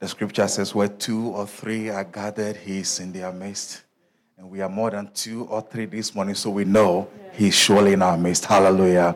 The 0.00 0.08
scripture 0.08 0.48
says, 0.48 0.74
where 0.74 0.88
two 0.88 1.28
or 1.28 1.46
three 1.46 1.90
are 1.90 2.04
gathered, 2.04 2.56
he 2.56 2.78
is 2.78 3.00
in 3.00 3.12
their 3.12 3.30
midst. 3.32 3.82
And 4.38 4.48
we 4.48 4.62
are 4.62 4.68
more 4.68 4.90
than 4.90 5.10
two 5.12 5.44
or 5.44 5.60
three 5.60 5.84
this 5.84 6.14
morning, 6.14 6.34
so 6.34 6.48
we 6.48 6.64
know 6.64 7.06
he's 7.34 7.54
surely 7.54 7.92
in 7.92 8.00
our 8.00 8.16
midst. 8.16 8.46
Hallelujah. 8.46 9.14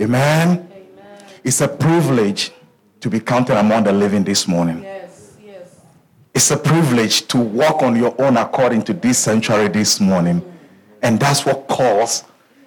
Amen. 0.00 0.68
Amen. 0.72 1.24
It's 1.44 1.60
a 1.60 1.68
privilege 1.68 2.50
to 2.98 3.08
be 3.08 3.20
counted 3.20 3.56
among 3.56 3.84
the 3.84 3.92
living 3.92 4.24
this 4.24 4.48
morning. 4.48 4.82
Yes, 4.82 5.36
yes. 5.40 5.80
It's 6.34 6.50
a 6.50 6.56
privilege 6.56 7.28
to 7.28 7.38
walk 7.38 7.84
on 7.84 7.94
your 7.94 8.20
own 8.20 8.36
according 8.36 8.82
to 8.82 8.94
this 8.94 9.18
sanctuary 9.18 9.68
this 9.68 10.00
morning. 10.00 10.42
And 11.02 11.20
that's 11.20 11.46
what 11.46 11.68
calls, 11.68 12.24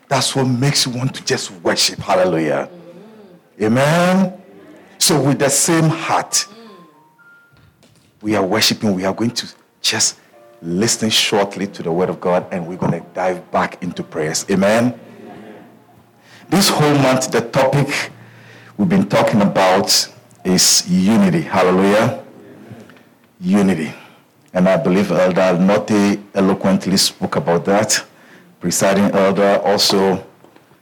that's 0.08 0.34
what 0.34 0.46
makes 0.46 0.86
you 0.86 0.94
want 0.94 1.14
to 1.16 1.26
just 1.26 1.52
worship. 1.52 2.00
Hallelujah. 2.00 2.70
Mm-hmm. 2.72 3.64
Amen. 3.66 4.42
So, 4.98 5.22
with 5.22 5.40
the 5.40 5.50
same 5.50 5.90
heart, 5.90 6.48
we 8.22 8.36
are 8.36 8.46
worshiping, 8.46 8.94
we 8.94 9.06
are 9.06 9.14
going 9.14 9.32
to 9.32 9.48
just 9.82 10.20
listen 10.62 11.10
shortly 11.10 11.68
to 11.68 11.84
the 11.84 11.92
word 11.92 12.10
of 12.10 12.20
God 12.20 12.46
and 12.52 12.68
we're 12.68 12.78
going 12.78 12.92
to 12.92 13.06
dive 13.14 13.50
back 13.52 13.82
into 13.82 14.04
prayers. 14.04 14.46
Amen. 14.50 15.00
Amen. 15.22 15.66
This 16.50 16.70
whole 16.70 16.96
month, 16.96 17.32
the 17.32 17.42
topic 17.42 18.12
we've 18.78 18.90
been 18.90 19.08
talking 19.08 19.42
about 19.42 20.10
is 20.44 20.90
unity. 20.90 21.42
Hallelujah. 21.42 22.24
Unity. 23.40 23.94
And 24.54 24.68
I 24.68 24.78
believe 24.78 25.12
Elder 25.12 25.58
Note 25.58 26.20
eloquently 26.34 26.98
spoke 26.98 27.38
about 27.38 27.64
that. 27.66 28.04
Presiding 28.60 29.12
Elder 29.12 29.62
also 29.64 30.26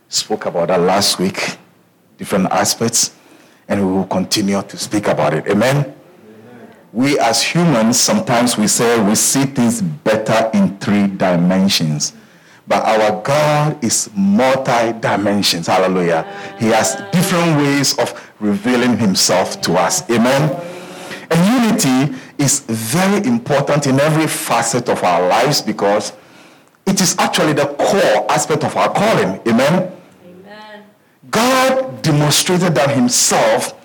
spoke 0.09 0.45
about 0.45 0.69
that 0.69 0.79
last 0.79 1.19
week, 1.19 1.57
different 2.17 2.47
aspects, 2.47 3.13
and 3.67 3.85
we 3.85 3.91
will 3.91 4.07
continue 4.07 4.59
to 4.63 4.77
speak 4.77 5.07
about 5.07 5.35
it. 5.35 5.45
Amen 5.47 5.96
we 6.97 7.19
as 7.19 7.43
humans 7.43 7.99
sometimes 7.99 8.57
we 8.57 8.67
say 8.67 8.99
we 9.07 9.13
see 9.13 9.43
things 9.43 9.83
better 9.83 10.49
in 10.55 10.75
three 10.79 11.05
dimensions. 11.05 12.13
But 12.67 12.83
our 12.85 13.21
god 13.21 13.83
is 13.83 14.09
multi 14.15 14.93
dimensions 14.99 15.67
hallelujah. 15.67 16.25
He 16.57 16.69
has 16.69 16.95
different 17.11 17.55
ways 17.59 17.95
of 17.99 18.09
revealing 18.39 18.97
himself 18.97 19.61
to 19.61 19.73
us. 19.73 20.09
Amen. 20.09 20.49
And 21.29 21.63
unity 21.63 22.17
is 22.39 22.61
very 22.61 23.23
important 23.27 23.85
in 23.85 23.99
every 23.99 24.25
facet 24.25 24.89
of 24.89 25.03
our 25.03 25.27
lives 25.27 25.61
because 25.61 26.13
it 26.87 26.99
is 26.99 27.15
actually 27.19 27.53
the 27.53 27.67
core 27.77 28.25
aspect 28.31 28.63
of 28.63 28.75
our 28.75 28.89
calling. 28.91 29.39
Amen, 29.47 29.93
amen. 30.25 30.83
god 31.29 32.01
demonstrated 32.01 32.73
that 32.73 32.89
himself 32.89 33.76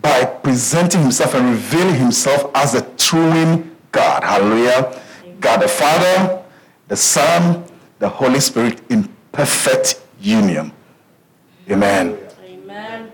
by 0.00 0.24
presenting 0.24 1.02
himself 1.02 1.34
and 1.34 1.50
revealing 1.50 1.94
himself 1.94 2.50
as 2.54 2.72
the 2.72 2.82
true 2.96 3.64
God. 3.92 4.24
Hallelujah. 4.24 5.02
God 5.40 5.62
the 5.62 5.68
Father, 5.68 6.42
the 6.88 6.96
Son, 6.96 7.64
the 7.98 8.08
Holy 8.08 8.40
Spirit 8.40 8.80
in 8.90 9.08
perfect 9.32 10.00
union. 10.20 10.72
Amen. 11.70 12.18
Amen. 12.44 13.10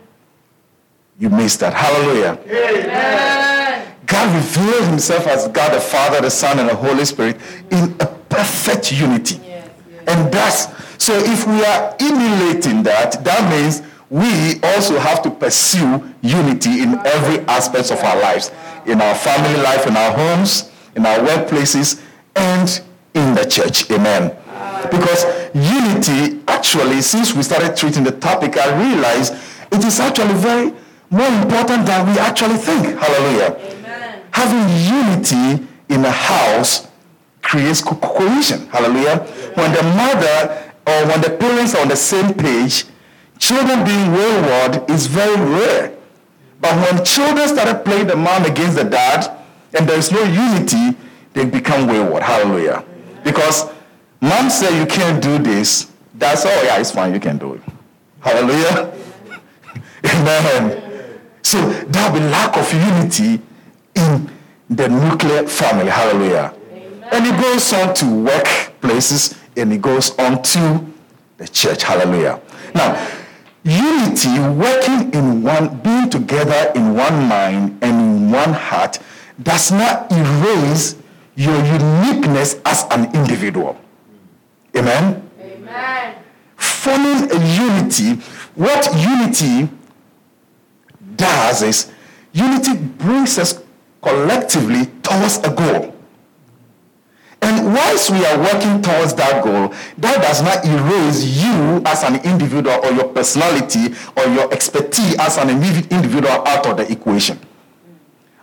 You 1.19 1.31
missed 1.31 1.61
that. 1.61 1.73
Hallelujah. 1.73 2.39
Amen. 2.47 3.95
God 4.07 4.35
revealed 4.35 4.89
himself 4.89 5.27
as 5.27 5.49
God 5.49 5.73
the 5.75 5.81
Father, 5.81 6.21
the 6.21 6.31
Son, 6.31 6.59
and 6.59 6.69
the 6.69 6.75
Holy 6.75 7.05
Spirit 7.05 7.37
in 7.71 7.95
a 8.01 8.07
perfect 8.29 8.93
unity. 8.93 9.37
Yes, 9.37 9.71
yes. 9.91 10.05
And 10.07 10.33
that's 10.33 10.67
so 11.03 11.15
if 11.17 11.47
we 11.47 11.65
are 11.65 11.97
emulating 11.99 12.83
that, 12.85 13.25
that 13.25 13.51
means 13.51 13.83
we 14.13 14.61
also 14.63 14.99
have 14.99 15.23
to 15.23 15.31
pursue 15.31 16.05
unity 16.21 16.83
in 16.83 17.01
every 17.07 17.39
aspect 17.49 17.91
of 17.91 17.99
our 18.05 18.21
lives 18.21 18.51
in 18.85 19.01
our 19.01 19.15
family 19.15 19.57
life 19.63 19.87
in 19.87 19.97
our 19.97 20.13
homes 20.13 20.71
in 20.97 21.07
our 21.07 21.19
workplaces 21.21 22.03
and 22.37 22.83
in 23.15 23.35
the 23.35 23.45
church. 23.45 23.91
Amen. 23.91 24.37
Because 24.91 25.25
unity 25.55 26.43
actually 26.47 27.01
since 27.01 27.35
we 27.35 27.43
started 27.43 27.75
treating 27.77 28.05
the 28.05 28.13
topic 28.13 28.57
i 28.59 28.67
realized 28.85 29.33
it 29.73 29.83
is 29.85 29.99
actually 30.01 30.35
very 30.35 30.73
more 31.11 31.29
important 31.43 31.87
than 31.87 32.07
we 32.13 32.19
actually 32.19 32.57
think. 32.57 32.99
Hallelujah. 32.99 33.57
Amen. 33.59 34.23
having 34.33 34.65
unity 35.01 35.67
in 35.89 36.05
a 36.05 36.11
house 36.11 36.89
creates 37.43 37.81
co- 37.83 37.97
cohesion. 37.97 38.67
Hallelujah. 38.69 39.19
When 39.55 39.73
the 39.73 39.83
mother 39.83 40.73
or 40.87 41.07
when 41.09 41.21
the 41.23 41.31
parents 41.39 41.75
are 41.75 41.83
on 41.83 41.89
the 41.89 41.97
same 41.97 42.35
page 42.35 42.85
children 43.43 43.85
being 43.85 44.13
wayward 44.13 44.89
is 44.89 45.09
very 45.09 45.37
rare. 45.37 45.93
But 46.61 46.77
when 46.77 47.05
children 47.05 47.49
started 47.49 47.85
playing 47.85 48.07
the 48.07 48.15
mom 48.15 48.45
against 48.45 48.77
the 48.77 48.85
dad, 48.85 49.37
and 49.75 49.89
there 49.89 49.99
is 49.99 50.13
no 50.13 50.23
unity, 50.23 50.97
they 51.33 51.45
become 51.45 51.89
wayward. 51.89 52.23
Hallelujah. 52.23 52.85
Because 53.25 53.69
mom 54.21 54.49
said 54.49 54.79
you 54.79 54.87
can't 54.87 55.21
do 55.21 55.39
this. 55.39 55.91
That's 56.15 56.47
all. 56.47 56.53
Oh, 56.55 56.63
yeah, 56.63 56.79
it's 56.79 56.93
fine. 56.93 57.13
You 57.13 57.19
can 57.19 57.37
do 57.37 57.55
it. 57.55 57.63
Hallelujah. 58.21 58.93
Amen. 60.05 61.19
So 61.43 61.59
there'll 61.69 62.13
be 62.15 62.21
lack 62.21 62.57
of 62.57 62.73
unity 62.73 63.43
in 63.97 64.31
the 64.71 64.89
nuclear 64.89 65.49
family. 65.49 65.91
Hallelujah. 65.91 66.55
Amen. 66.71 67.09
And 67.11 67.27
it 67.27 67.43
goes 67.43 67.73
on 67.73 67.93
to 67.95 68.05
workplaces 68.05 69.37
and 69.57 69.73
it 69.73 69.83
goes 69.83 70.17
on 70.19 70.43
to 70.43 70.87
the 71.39 71.49
church. 71.49 71.83
Hallelujah. 71.83 72.41
Now, 72.75 72.95
Unity, 73.65 74.41
working 74.41 75.13
in 75.15 75.43
one, 75.43 75.79
being 75.83 76.11
together 76.11 76.73
in 76.75 76.95
one 76.95 77.29
mind 77.29 77.79
and 77.83 78.01
in 78.01 78.31
one 78.31 78.53
heart, 78.53 78.99
does 79.43 79.71
not 79.71 80.11
erase 80.11 80.97
your 81.37 81.57
uniqueness 81.65 82.57
as 82.65 82.85
an 82.91 83.15
individual. 83.15 83.79
Amen? 84.77 85.29
Amen. 85.41 86.17
Forming 86.57 87.31
a 87.31 87.39
unity, 87.55 88.21
what 88.55 88.93
unity 88.97 89.69
does 91.17 91.63
is 91.63 91.93
unity 92.33 92.75
brings 92.77 93.39
us 93.39 93.63
collectively 94.03 94.87
towards 95.03 95.39
a 95.39 95.51
goal. 95.55 95.92
And 97.43 97.75
whilst 97.75 98.11
we 98.11 98.25
are 98.25 98.39
working 98.39 98.81
towards 98.81 99.15
that 99.15 99.43
goal, 99.43 99.75
that 99.99 100.23
does 100.23 100.43
not 100.43 100.65
erase 100.65 101.25
you 101.25 101.83
as 101.85 102.05
an 102.05 102.25
individual 102.25 102.79
or 102.85 102.93
your 102.93 103.09
personality 103.09 103.95
or 104.17 104.27
your 104.33 104.53
expertise 104.53 105.17
as 105.19 105.39
an 105.39 105.51
individual 105.51 106.29
out 106.29 106.67
of 106.67 106.77
the 106.77 106.91
equation. 106.91 107.39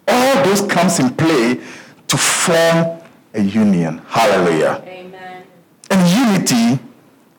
All 0.06 0.44
those 0.44 0.62
comes 0.64 1.00
in 1.00 1.16
play 1.16 1.62
to 2.08 2.18
form 2.18 3.00
a 3.34 3.42
union. 3.42 4.02
Hallelujah. 4.08 4.84
Amen. 4.86 5.46
And 5.90 6.38
unity 6.38 6.84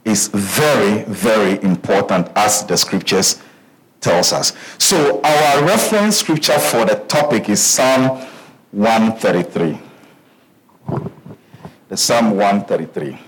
is 0.05 0.29
very, 0.29 1.05
very 1.05 1.63
important 1.63 2.29
as 2.37 2.65
the 2.65 2.77
scriptures 2.79 3.43
tells 4.01 4.33
us. 4.33 4.55
So 4.79 5.21
our 5.23 5.65
reference 5.65 6.17
scripture 6.17 6.59
for 6.59 6.87
the 6.87 6.95
topic 7.07 7.51
is 7.51 7.61
Psalm 7.61 8.27
133 8.71 9.79
the 11.91 11.97
Psalm 11.97 12.37
133. 12.37 13.19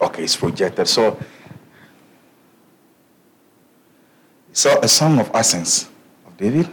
Okay, 0.00 0.22
it's 0.22 0.36
projected. 0.36 0.86
So, 0.86 1.18
so 4.52 4.78
a 4.80 4.88
song 4.88 5.18
of 5.18 5.30
ascents 5.34 5.88
of 6.26 6.36
David. 6.36 6.68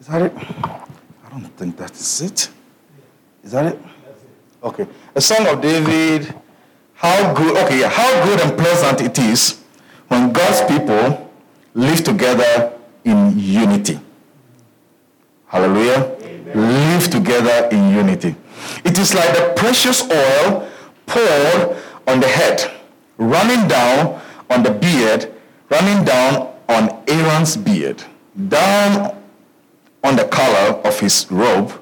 Is 0.00 0.08
that 0.08 0.22
it? 0.22 0.32
I 0.36 1.30
don't 1.30 1.56
think 1.56 1.76
that 1.76 1.92
is 1.92 2.20
it. 2.20 2.50
Is 3.44 3.52
that 3.52 3.66
it? 3.66 3.78
Okay. 4.62 4.88
A 5.14 5.20
song 5.20 5.46
of 5.46 5.62
David. 5.62 6.34
How 6.94 7.32
good, 7.32 7.56
okay, 7.58 7.82
how 7.82 8.24
good 8.24 8.40
and 8.40 8.58
pleasant 8.58 9.00
it 9.02 9.16
is 9.20 9.62
when 10.08 10.32
God's 10.32 10.62
people 10.62 11.30
live 11.74 12.02
together 12.02 12.72
in 13.04 13.38
unity. 13.38 14.00
Hallelujah. 15.48 16.16
Amen. 16.22 16.54
Live 16.54 17.10
together 17.10 17.68
in 17.72 17.90
unity. 17.90 18.36
It 18.84 18.98
is 18.98 19.14
like 19.14 19.34
the 19.34 19.54
precious 19.56 20.02
oil 20.02 20.68
poured 21.06 21.76
on 22.06 22.20
the 22.20 22.28
head, 22.28 22.70
running 23.16 23.66
down 23.66 24.20
on 24.50 24.62
the 24.62 24.70
beard, 24.70 25.32
running 25.70 26.04
down 26.04 26.52
on 26.68 27.02
Aaron's 27.08 27.56
beard, 27.56 28.02
down 28.48 29.16
on 30.04 30.16
the 30.16 30.24
collar 30.24 30.76
of 30.84 31.00
his 31.00 31.26
robe. 31.30 31.72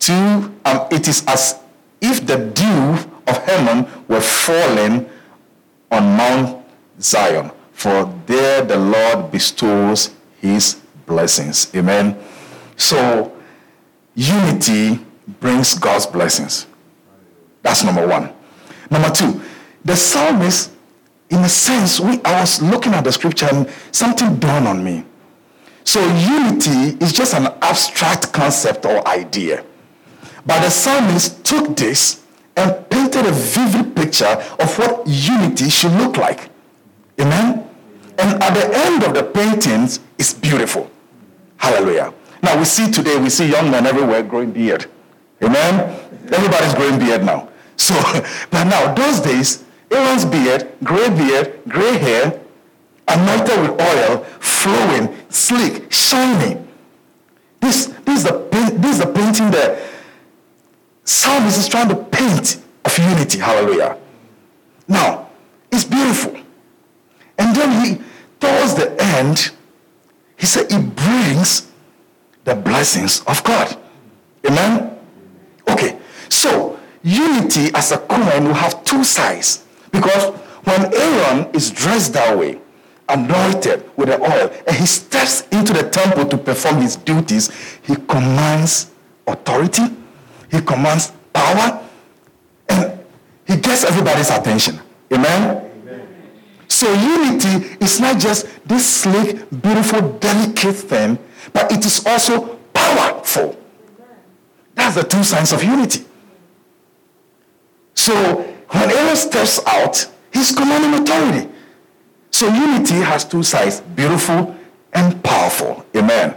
To 0.00 0.14
um, 0.64 0.86
it 0.90 1.08
is 1.08 1.24
as 1.26 1.58
if 2.00 2.24
the 2.26 2.38
dew 2.38 3.10
of 3.26 3.36
Hermon 3.44 3.86
were 4.08 4.20
falling 4.20 5.10
on 5.90 6.16
Mount 6.16 6.64
Zion, 7.00 7.50
for 7.72 8.12
there 8.26 8.64
the 8.64 8.78
Lord 8.78 9.30
bestows 9.30 10.10
his 10.40 10.80
blessings. 11.06 11.70
Amen. 11.74 12.16
So, 12.80 13.30
unity 14.14 14.98
brings 15.38 15.78
God's 15.78 16.06
blessings. 16.06 16.66
That's 17.60 17.84
number 17.84 18.06
one. 18.08 18.32
Number 18.90 19.10
two, 19.10 19.42
the 19.84 19.94
psalmist, 19.94 20.72
in 21.28 21.40
a 21.40 21.48
sense, 21.48 22.00
we, 22.00 22.22
I 22.24 22.40
was 22.40 22.62
looking 22.62 22.94
at 22.94 23.04
the 23.04 23.12
scripture 23.12 23.48
and 23.52 23.68
something 23.92 24.36
dawned 24.36 24.66
on 24.66 24.82
me. 24.82 25.04
So 25.84 26.00
unity 26.00 26.96
is 27.04 27.12
just 27.12 27.34
an 27.34 27.52
abstract 27.60 28.32
concept 28.32 28.86
or 28.86 29.06
idea. 29.06 29.62
But 30.46 30.62
the 30.62 30.70
psalmist 30.70 31.44
took 31.44 31.76
this 31.76 32.24
and 32.56 32.88
painted 32.88 33.26
a 33.26 33.32
vivid 33.32 33.94
picture 33.94 34.42
of 34.58 34.78
what 34.78 35.06
unity 35.06 35.68
should 35.68 35.92
look 35.92 36.16
like. 36.16 36.48
Amen? 37.20 37.68
And 38.16 38.42
at 38.42 38.54
the 38.54 38.74
end 38.74 39.04
of 39.04 39.12
the 39.12 39.22
paintings, 39.22 40.00
it's 40.18 40.32
beautiful. 40.32 40.90
Hallelujah. 41.58 42.14
Now 42.42 42.58
we 42.58 42.64
see 42.64 42.90
today, 42.90 43.18
we 43.18 43.30
see 43.30 43.50
young 43.50 43.70
men 43.70 43.86
everywhere 43.86 44.22
growing 44.22 44.52
beard. 44.52 44.86
Amen? 45.42 45.98
Everybody's 46.32 46.74
growing 46.74 46.98
beard 46.98 47.24
now. 47.24 47.48
So, 47.76 47.94
but 48.50 48.64
now, 48.64 48.94
those 48.94 49.20
days, 49.20 49.64
Aaron's 49.90 50.24
beard, 50.24 50.70
gray 50.84 51.08
beard, 51.10 51.60
gray 51.68 51.98
hair, 51.98 52.40
anointed 53.08 53.60
with 53.60 53.80
oil, 53.80 54.24
flowing, 54.38 55.16
sleek, 55.28 55.90
shining. 55.92 56.66
This, 57.60 57.86
this, 58.04 58.18
is, 58.18 58.24
the, 58.24 58.48
this 58.78 58.98
is 58.98 59.04
the 59.04 59.12
painting 59.12 59.50
that 59.50 59.82
psalmist 61.04 61.58
is 61.58 61.68
trying 61.68 61.88
to 61.88 61.96
paint 61.96 62.62
of 62.84 62.98
unity. 62.98 63.38
Hallelujah. 63.38 63.98
Now, 64.86 65.28
it's 65.72 65.84
beautiful. 65.84 66.36
And 67.38 67.56
then 67.56 67.84
he, 67.84 68.02
towards 68.38 68.74
the 68.74 68.96
end, 69.00 69.50
he 70.36 70.46
said 70.46 70.70
it 70.70 70.96
brings 70.96 71.69
the 72.50 72.56
blessings 72.56 73.22
of 73.28 73.42
God. 73.44 73.76
Amen? 74.44 74.98
Okay, 75.70 75.96
so 76.28 76.78
unity 77.02 77.70
as 77.74 77.92
a 77.92 77.98
coin 77.98 78.44
will 78.44 78.54
have 78.54 78.82
two 78.82 79.04
sides. 79.04 79.64
Because 79.92 80.34
when 80.64 80.92
Aaron 80.92 81.48
is 81.54 81.70
dressed 81.70 82.12
that 82.14 82.36
way, 82.36 82.60
anointed 83.08 83.88
with 83.96 84.08
the 84.08 84.20
oil, 84.20 84.50
and 84.66 84.76
he 84.76 84.86
steps 84.86 85.46
into 85.52 85.72
the 85.72 85.88
temple 85.90 86.26
to 86.26 86.36
perform 86.36 86.80
his 86.80 86.96
duties, 86.96 87.50
he 87.82 87.94
commands 87.94 88.90
authority, 89.26 89.84
he 90.50 90.60
commands 90.60 91.12
power, 91.32 91.80
and 92.68 92.98
he 93.46 93.56
gets 93.56 93.84
everybody's 93.84 94.30
attention. 94.30 94.80
Amen? 95.12 95.70
So 96.66 96.92
unity 96.92 97.76
is 97.80 98.00
not 98.00 98.18
just 98.18 98.46
this 98.66 98.86
slick, 99.02 99.48
beautiful, 99.50 100.18
delicate 100.18 100.76
thing, 100.76 101.18
but 101.52 101.70
it 101.72 101.84
is 101.84 102.04
also 102.06 102.56
powerful. 102.72 103.56
That's 104.74 104.94
the 104.96 105.02
two 105.02 105.24
signs 105.24 105.52
of 105.52 105.62
unity. 105.62 106.04
So 107.94 108.14
when 108.68 108.90
Aaron 108.90 109.16
steps 109.16 109.60
out, 109.66 110.06
he's 110.32 110.54
commanding 110.54 111.02
authority. 111.02 111.48
So 112.30 112.48
unity 112.48 112.94
has 112.94 113.24
two 113.24 113.42
sides, 113.42 113.80
beautiful 113.80 114.56
and 114.92 115.22
powerful. 115.22 115.84
Amen. 115.94 116.36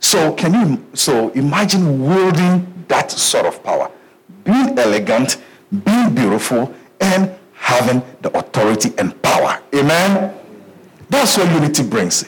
So 0.00 0.32
can 0.32 0.54
you 0.54 0.84
so 0.94 1.28
imagine 1.30 2.04
wielding 2.04 2.84
that 2.88 3.10
sort 3.10 3.46
of 3.46 3.62
power? 3.62 3.90
Being 4.44 4.76
elegant, 4.78 5.36
being 5.84 6.14
beautiful, 6.14 6.74
and 7.00 7.30
having 7.52 8.02
the 8.22 8.36
authority 8.36 8.92
and 8.98 9.20
power. 9.22 9.60
Amen. 9.74 10.34
That's 11.10 11.36
what 11.36 11.50
unity 11.52 11.82
brings. 11.82 12.24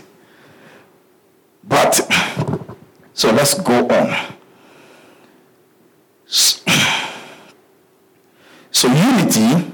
But 1.65 1.95
so 3.15 3.31
let's 3.33 3.55
go 3.55 3.87
on. 3.89 4.35
So 8.71 8.89
unity 8.89 9.73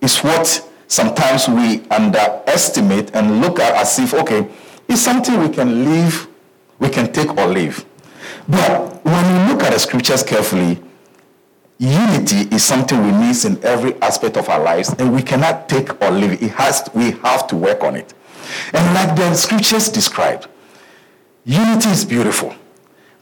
is 0.00 0.18
what 0.18 0.68
sometimes 0.88 1.48
we 1.48 1.82
underestimate 1.90 3.14
and 3.14 3.40
look 3.40 3.60
at 3.60 3.74
as 3.76 3.98
if, 3.98 4.12
okay, 4.12 4.46
it's 4.88 5.00
something 5.00 5.38
we 5.40 5.48
can 5.48 5.84
leave, 5.84 6.26
we 6.78 6.88
can 6.90 7.12
take 7.12 7.36
or 7.38 7.46
leave. 7.46 7.84
But 8.48 9.02
when 9.04 9.46
we 9.46 9.52
look 9.52 9.62
at 9.62 9.72
the 9.72 9.78
scriptures 9.78 10.22
carefully, 10.22 10.82
unity 11.78 12.54
is 12.54 12.64
something 12.64 13.00
we 13.02 13.12
need 13.12 13.44
in 13.44 13.64
every 13.64 13.94
aspect 14.02 14.36
of 14.36 14.48
our 14.48 14.60
lives, 14.62 14.94
and 14.98 15.14
we 15.14 15.22
cannot 15.22 15.68
take 15.68 16.02
or 16.02 16.10
leave. 16.10 16.42
It 16.42 16.50
has 16.52 16.88
we 16.94 17.12
have 17.12 17.46
to 17.46 17.56
work 17.56 17.82
on 17.82 17.96
it. 17.96 18.12
And 18.72 18.94
like 18.94 19.16
the 19.16 19.34
scriptures 19.34 19.88
described, 19.88 20.48
unity 21.44 21.90
is 21.90 22.04
beautiful. 22.04 22.54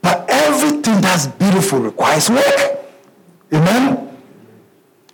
But 0.01 0.25
everything 0.29 1.01
that's 1.01 1.27
beautiful 1.27 1.79
requires 1.79 2.29
work. 2.29 2.79
Amen? 3.53 4.17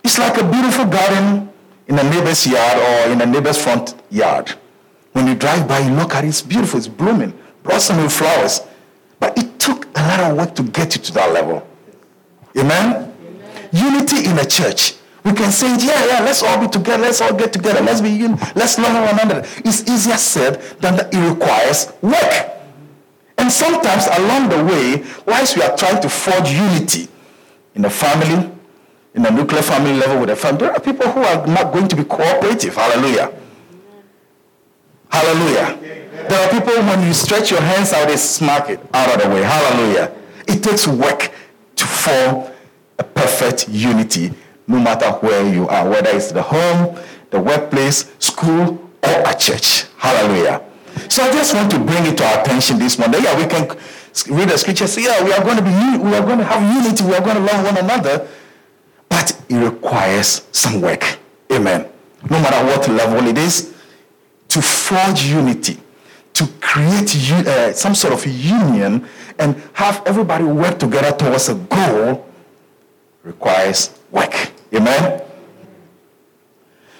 It's 0.04 0.18
like 0.18 0.40
a 0.40 0.50
beautiful 0.50 0.86
garden 0.86 1.50
in 1.86 1.98
a 1.98 2.02
neighbor's 2.02 2.46
yard 2.46 2.78
or 2.78 3.12
in 3.12 3.20
a 3.20 3.26
neighbor's 3.26 3.62
front 3.62 3.94
yard. 4.10 4.54
When 5.12 5.26
you 5.26 5.34
drive 5.34 5.66
by, 5.66 5.80
you 5.80 5.90
look 5.94 6.14
at 6.14 6.24
it, 6.24 6.28
it's 6.28 6.42
beautiful, 6.42 6.78
it's 6.78 6.88
blooming, 6.88 7.38
blossoming 7.62 8.08
flowers. 8.08 8.60
But 9.20 9.36
it 9.36 9.58
took 9.58 9.86
a 9.96 10.00
lot 10.00 10.20
of 10.20 10.36
work 10.36 10.54
to 10.56 10.62
get 10.62 10.96
you 10.96 11.02
to 11.02 11.12
that 11.14 11.32
level. 11.32 11.66
Amen? 12.56 13.12
Amen. 13.12 13.68
Unity 13.72 14.28
in 14.28 14.38
a 14.38 14.44
church. 14.44 14.94
We 15.24 15.32
can 15.32 15.50
say, 15.50 15.68
yeah, 15.84 16.06
yeah, 16.06 16.20
let's 16.20 16.42
all 16.42 16.58
be 16.60 16.68
together, 16.68 17.02
let's 17.02 17.20
all 17.20 17.34
get 17.34 17.52
together, 17.52 17.82
let's 17.82 18.00
be 18.00 18.24
un- 18.24 18.38
let's 18.54 18.78
love 18.78 18.94
one 18.94 19.20
another. 19.20 19.46
It's 19.58 19.82
easier 19.88 20.16
said 20.16 20.60
than 20.80 20.96
that 20.96 21.12
it 21.12 21.28
requires 21.28 21.92
work. 22.00 22.57
And 23.48 23.52
sometimes 23.54 24.06
along 24.18 24.50
the 24.50 24.62
way, 24.62 25.02
whilst 25.24 25.56
we 25.56 25.62
are 25.62 25.74
trying 25.74 26.02
to 26.02 26.08
forge 26.10 26.50
unity 26.50 27.08
in 27.74 27.80
the 27.80 27.88
family, 27.88 28.52
in 29.14 29.22
the 29.22 29.30
nuclear 29.30 29.62
family 29.62 29.94
level 29.94 30.20
with 30.20 30.28
a 30.28 30.36
family, 30.36 30.66
there 30.66 30.72
are 30.72 30.80
people 30.80 31.10
who 31.10 31.20
are 31.20 31.46
not 31.46 31.72
going 31.72 31.88
to 31.88 31.96
be 31.96 32.04
cooperative. 32.04 32.74
Hallelujah. 32.74 33.32
Hallelujah. 35.08 35.78
There 36.28 36.38
are 36.38 36.50
people 36.50 36.74
when 36.74 37.06
you 37.06 37.14
stretch 37.14 37.50
your 37.50 37.62
hands 37.62 37.94
out, 37.94 38.08
they 38.08 38.18
smack 38.18 38.68
it 38.68 38.80
out 38.92 39.14
of 39.16 39.22
the 39.22 39.34
way. 39.34 39.42
Hallelujah. 39.42 40.14
It 40.46 40.62
takes 40.62 40.86
work 40.86 41.32
to 41.76 41.86
form 41.86 42.52
a 42.98 43.02
perfect 43.02 43.70
unity, 43.70 44.34
no 44.66 44.78
matter 44.78 45.10
where 45.26 45.50
you 45.50 45.66
are, 45.68 45.88
whether 45.88 46.10
it's 46.10 46.32
the 46.32 46.42
home, 46.42 46.98
the 47.30 47.40
workplace, 47.40 48.12
school, 48.18 48.90
or 49.02 49.22
a 49.24 49.34
church. 49.34 49.86
Hallelujah. 49.96 50.67
So 51.08 51.22
I 51.22 51.32
just 51.32 51.54
want 51.54 51.70
to 51.70 51.78
bring 51.78 52.04
it 52.06 52.16
to 52.18 52.24
our 52.24 52.40
attention 52.40 52.78
this 52.78 52.98
morning. 52.98 53.22
Yeah, 53.22 53.36
we 53.38 53.46
can 53.46 53.68
read 54.28 54.48
the 54.48 54.58
scripture. 54.58 54.86
Say, 54.86 55.04
yeah, 55.04 55.24
we 55.24 55.32
are 55.32 55.42
going 55.42 55.56
to 55.56 55.62
be, 55.62 55.70
we 56.04 56.14
are 56.14 56.24
going 56.24 56.38
to 56.38 56.44
have 56.44 56.62
unity. 56.62 57.04
We 57.04 57.14
are 57.14 57.20
going 57.20 57.36
to 57.36 57.42
love 57.42 57.64
one 57.64 57.76
another. 57.78 58.28
But 59.08 59.40
it 59.48 59.56
requires 59.56 60.46
some 60.52 60.80
work. 60.80 61.18
Amen. 61.50 61.88
No 62.28 62.40
matter 62.40 62.64
what 62.66 62.88
level 62.88 63.26
it 63.26 63.38
is, 63.38 63.74
to 64.48 64.62
forge 64.62 65.24
unity, 65.24 65.78
to 66.34 66.46
create 66.60 67.14
uh, 67.46 67.72
some 67.72 67.94
sort 67.94 68.12
of 68.12 68.26
union 68.26 69.06
and 69.38 69.56
have 69.72 70.02
everybody 70.06 70.44
work 70.44 70.78
together 70.78 71.16
towards 71.16 71.48
a 71.48 71.54
goal 71.54 72.26
requires 73.22 73.98
work. 74.10 74.52
Amen. 74.74 75.22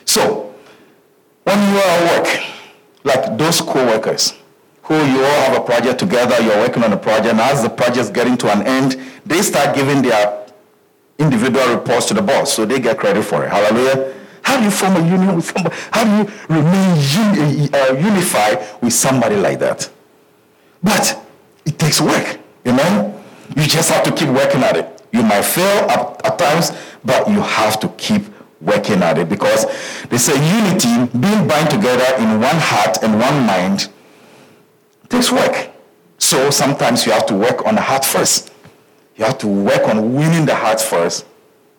So, 0.04 0.54
when 1.44 1.58
you 1.58 1.78
are 1.78 1.88
at 1.88 2.22
work, 2.22 2.57
like 3.08 3.38
those 3.38 3.60
co-workers 3.60 4.34
who 4.82 4.94
you 4.94 5.24
all 5.24 5.40
have 5.46 5.56
a 5.56 5.60
project 5.60 5.98
together, 5.98 6.40
you're 6.42 6.56
working 6.58 6.82
on 6.82 6.92
a 6.92 6.96
project, 6.96 7.32
and 7.32 7.40
as 7.40 7.62
the 7.62 7.68
project's 7.68 8.10
getting 8.10 8.36
to 8.38 8.50
an 8.50 8.66
end, 8.66 8.96
they 9.26 9.42
start 9.42 9.74
giving 9.74 10.00
their 10.02 10.46
individual 11.18 11.74
reports 11.74 12.06
to 12.06 12.14
the 12.14 12.22
boss, 12.22 12.52
so 12.52 12.64
they 12.64 12.78
get 12.80 12.96
credit 12.96 13.22
for 13.24 13.44
it. 13.44 13.50
Hallelujah. 13.50 14.14
How 14.42 14.56
do 14.58 14.64
you 14.64 14.70
form 14.70 14.96
a 14.96 15.00
union 15.00 15.36
with 15.36 15.44
somebody? 15.44 15.76
How 15.92 16.04
do 16.04 16.10
you 16.16 16.38
remain 16.48 17.74
uh, 17.74 17.92
unified 18.10 18.66
with 18.80 18.94
somebody 18.94 19.36
like 19.36 19.58
that? 19.58 19.90
But 20.82 21.20
it 21.66 21.78
takes 21.78 22.00
work, 22.00 22.38
you 22.64 22.72
know? 22.72 23.22
You 23.56 23.66
just 23.66 23.90
have 23.90 24.04
to 24.04 24.12
keep 24.12 24.28
working 24.28 24.62
at 24.62 24.76
it. 24.76 25.02
You 25.12 25.22
might 25.22 25.44
fail 25.44 25.90
at, 25.90 26.24
at 26.24 26.38
times, 26.38 26.72
but 27.04 27.28
you 27.28 27.40
have 27.40 27.78
to 27.80 27.88
keep 27.90 28.22
working 28.60 29.02
at 29.02 29.18
it 29.18 29.28
because 29.28 29.66
they 30.08 30.18
say 30.18 30.34
unity, 30.34 31.18
being 31.18 31.46
bound 31.46 31.70
together 31.70 32.16
in 32.18 32.40
one 32.40 32.56
heart 32.56 33.02
and 33.02 33.18
one 33.18 33.46
mind, 33.46 33.88
takes 35.08 35.30
work. 35.30 35.70
So 36.18 36.50
sometimes 36.50 37.06
you 37.06 37.12
have 37.12 37.26
to 37.26 37.34
work 37.34 37.64
on 37.66 37.74
the 37.74 37.80
heart 37.80 38.04
first. 38.04 38.52
You 39.16 39.24
have 39.24 39.38
to 39.38 39.46
work 39.46 39.88
on 39.88 40.14
winning 40.14 40.46
the 40.46 40.54
hearts 40.54 40.84
first 40.84 41.26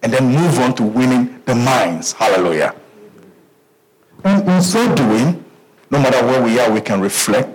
and 0.01 0.13
then 0.13 0.27
move 0.33 0.59
on 0.59 0.75
to 0.75 0.83
winning 0.83 1.41
the 1.45 1.55
minds. 1.55 2.13
Hallelujah. 2.13 2.73
And 4.23 4.47
in 4.47 4.61
so 4.61 4.93
doing, 4.95 5.43
no 5.91 5.99
matter 5.99 6.25
where 6.25 6.41
we 6.41 6.59
are, 6.59 6.71
we 6.71 6.81
can 6.81 7.01
reflect 7.01 7.49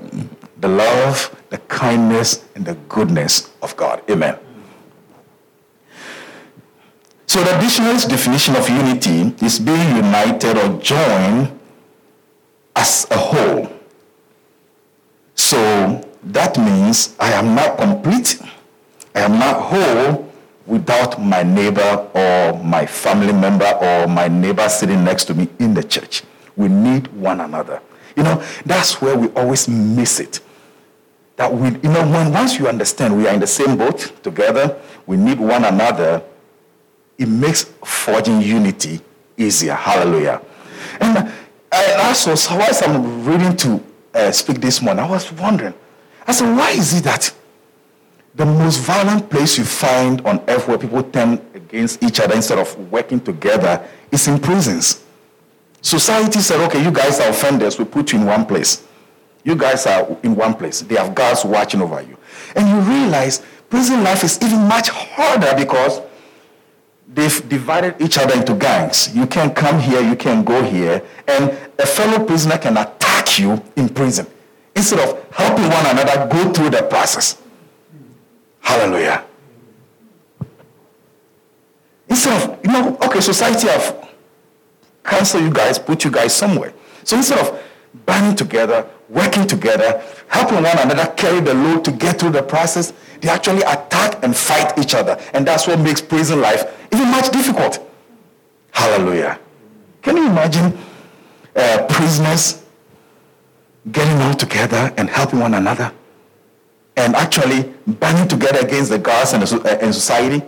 the 0.60 0.68
love, 0.68 1.34
the 1.50 1.58
kindness, 1.58 2.44
and 2.54 2.64
the 2.64 2.74
goodness 2.88 3.50
of 3.62 3.76
God. 3.76 4.02
Amen. 4.10 4.38
So 7.34 7.42
the 7.42 7.58
dictionary's 7.58 8.04
definition 8.04 8.54
of 8.54 8.68
unity 8.68 9.34
is 9.44 9.58
being 9.58 9.96
united 9.96 10.56
or 10.56 10.78
joined 10.80 11.50
as 12.76 13.08
a 13.10 13.18
whole. 13.18 13.68
So 15.34 16.08
that 16.22 16.56
means 16.56 17.16
I 17.18 17.32
am 17.32 17.56
not 17.56 17.76
complete, 17.76 18.40
I 19.16 19.22
am 19.22 19.32
not 19.40 19.60
whole 19.62 20.32
without 20.64 21.20
my 21.20 21.42
neighbor 21.42 22.08
or 22.14 22.62
my 22.62 22.86
family 22.86 23.32
member 23.32 23.66
or 23.82 24.06
my 24.06 24.28
neighbor 24.28 24.68
sitting 24.68 25.02
next 25.02 25.24
to 25.24 25.34
me 25.34 25.48
in 25.58 25.74
the 25.74 25.82
church. 25.82 26.22
We 26.54 26.68
need 26.68 27.08
one 27.08 27.40
another. 27.40 27.82
You 28.14 28.22
know, 28.22 28.44
that's 28.64 29.02
where 29.02 29.18
we 29.18 29.26
always 29.30 29.66
miss 29.66 30.20
it. 30.20 30.38
That 31.34 31.52
we, 31.52 31.70
you 31.70 31.90
know, 31.90 32.08
when 32.08 32.32
once 32.32 32.60
you 32.60 32.68
understand 32.68 33.16
we 33.16 33.26
are 33.26 33.34
in 33.34 33.40
the 33.40 33.48
same 33.48 33.76
boat 33.76 34.12
together, 34.22 34.80
we 35.04 35.16
need 35.16 35.40
one 35.40 35.64
another, 35.64 36.22
it 37.18 37.28
makes 37.28 37.64
forging 37.84 38.40
unity 38.40 39.00
easier. 39.36 39.74
Hallelujah. 39.74 40.40
And 41.00 41.32
I 41.72 42.08
also, 42.08 42.30
whilst 42.56 42.86
I'm 42.86 43.24
reading 43.24 43.56
to 43.58 43.84
uh, 44.14 44.32
speak 44.32 44.60
this 44.60 44.80
morning, 44.80 45.04
I 45.04 45.08
was 45.08 45.30
wondering, 45.32 45.74
I 46.26 46.32
said, 46.32 46.56
why 46.56 46.70
is 46.70 46.98
it 46.98 47.04
that 47.04 47.34
the 48.34 48.46
most 48.46 48.78
violent 48.80 49.30
place 49.30 49.58
you 49.58 49.64
find 49.64 50.20
on 50.22 50.42
earth 50.48 50.66
where 50.66 50.78
people 50.78 51.02
turn 51.02 51.40
against 51.54 52.02
each 52.02 52.20
other 52.20 52.34
instead 52.34 52.58
of 52.58 52.76
working 52.90 53.20
together 53.20 53.86
is 54.10 54.26
in 54.28 54.38
prisons? 54.38 55.04
Society 55.82 56.40
said, 56.40 56.60
okay, 56.60 56.82
you 56.82 56.90
guys 56.90 57.20
are 57.20 57.28
offenders, 57.28 57.78
we 57.78 57.84
put 57.84 58.12
you 58.12 58.18
in 58.18 58.24
one 58.24 58.46
place. 58.46 58.84
You 59.44 59.54
guys 59.54 59.86
are 59.86 60.16
in 60.22 60.34
one 60.34 60.54
place. 60.54 60.80
They 60.80 60.94
have 60.94 61.14
guards 61.14 61.44
watching 61.44 61.82
over 61.82 62.00
you. 62.00 62.16
And 62.56 62.68
you 62.68 62.80
realize 62.80 63.42
prison 63.68 64.02
life 64.02 64.24
is 64.24 64.38
even 64.42 64.60
much 64.60 64.88
harder 64.88 65.54
because 65.56 66.00
they've 67.14 67.48
divided 67.48 68.00
each 68.00 68.18
other 68.18 68.34
into 68.34 68.54
gangs. 68.54 69.14
You 69.14 69.26
can 69.26 69.54
come 69.54 69.78
here, 69.78 70.00
you 70.00 70.16
can 70.16 70.44
go 70.44 70.62
here, 70.62 71.02
and 71.26 71.56
a 71.78 71.86
fellow 71.86 72.24
prisoner 72.24 72.58
can 72.58 72.76
attack 72.76 73.38
you 73.38 73.62
in 73.76 73.88
prison 73.88 74.26
instead 74.74 74.98
of 74.98 75.24
helping 75.32 75.68
one 75.68 75.86
another 75.86 76.26
go 76.30 76.52
through 76.52 76.70
the 76.70 76.82
process. 76.82 77.40
Hallelujah. 78.60 79.24
Instead 82.08 82.50
of, 82.50 82.64
you 82.64 82.72
know, 82.72 82.98
okay, 83.02 83.20
society 83.20 83.68
have 83.68 84.08
cancel 85.04 85.40
you 85.40 85.50
guys, 85.50 85.78
put 85.78 86.04
you 86.04 86.10
guys 86.10 86.34
somewhere. 86.34 86.72
So 87.04 87.16
instead 87.16 87.38
of 87.38 87.62
banding 88.06 88.36
together, 88.36 88.86
working 89.08 89.46
together, 89.46 90.02
helping 90.28 90.62
one 90.62 90.78
another 90.78 91.12
carry 91.16 91.40
the 91.40 91.54
load 91.54 91.84
to 91.84 91.92
get 91.92 92.18
through 92.18 92.30
the 92.30 92.42
process, 92.42 92.92
they 93.20 93.28
actually 93.28 93.62
attack 93.62 94.22
and 94.22 94.36
fight 94.36 94.76
each 94.78 94.94
other. 94.94 95.20
And 95.32 95.46
that's 95.46 95.66
what 95.66 95.78
makes 95.80 96.00
prison 96.00 96.40
life 96.40 96.64
even 96.92 97.08
much 97.08 97.30
difficult. 97.30 97.80
Hallelujah. 98.72 99.38
Can 100.02 100.16
you 100.16 100.26
imagine 100.26 100.76
uh, 101.56 101.86
prisoners 101.88 102.64
getting 103.90 104.20
all 104.22 104.34
together 104.34 104.92
and 104.96 105.08
helping 105.08 105.40
one 105.40 105.54
another 105.54 105.92
and 106.96 107.14
actually 107.14 107.72
banding 107.86 108.28
together 108.28 108.66
against 108.66 108.90
the 108.90 108.98
guards 108.98 109.32
and, 109.32 109.42
uh, 109.42 109.68
and 109.80 109.94
society? 109.94 110.42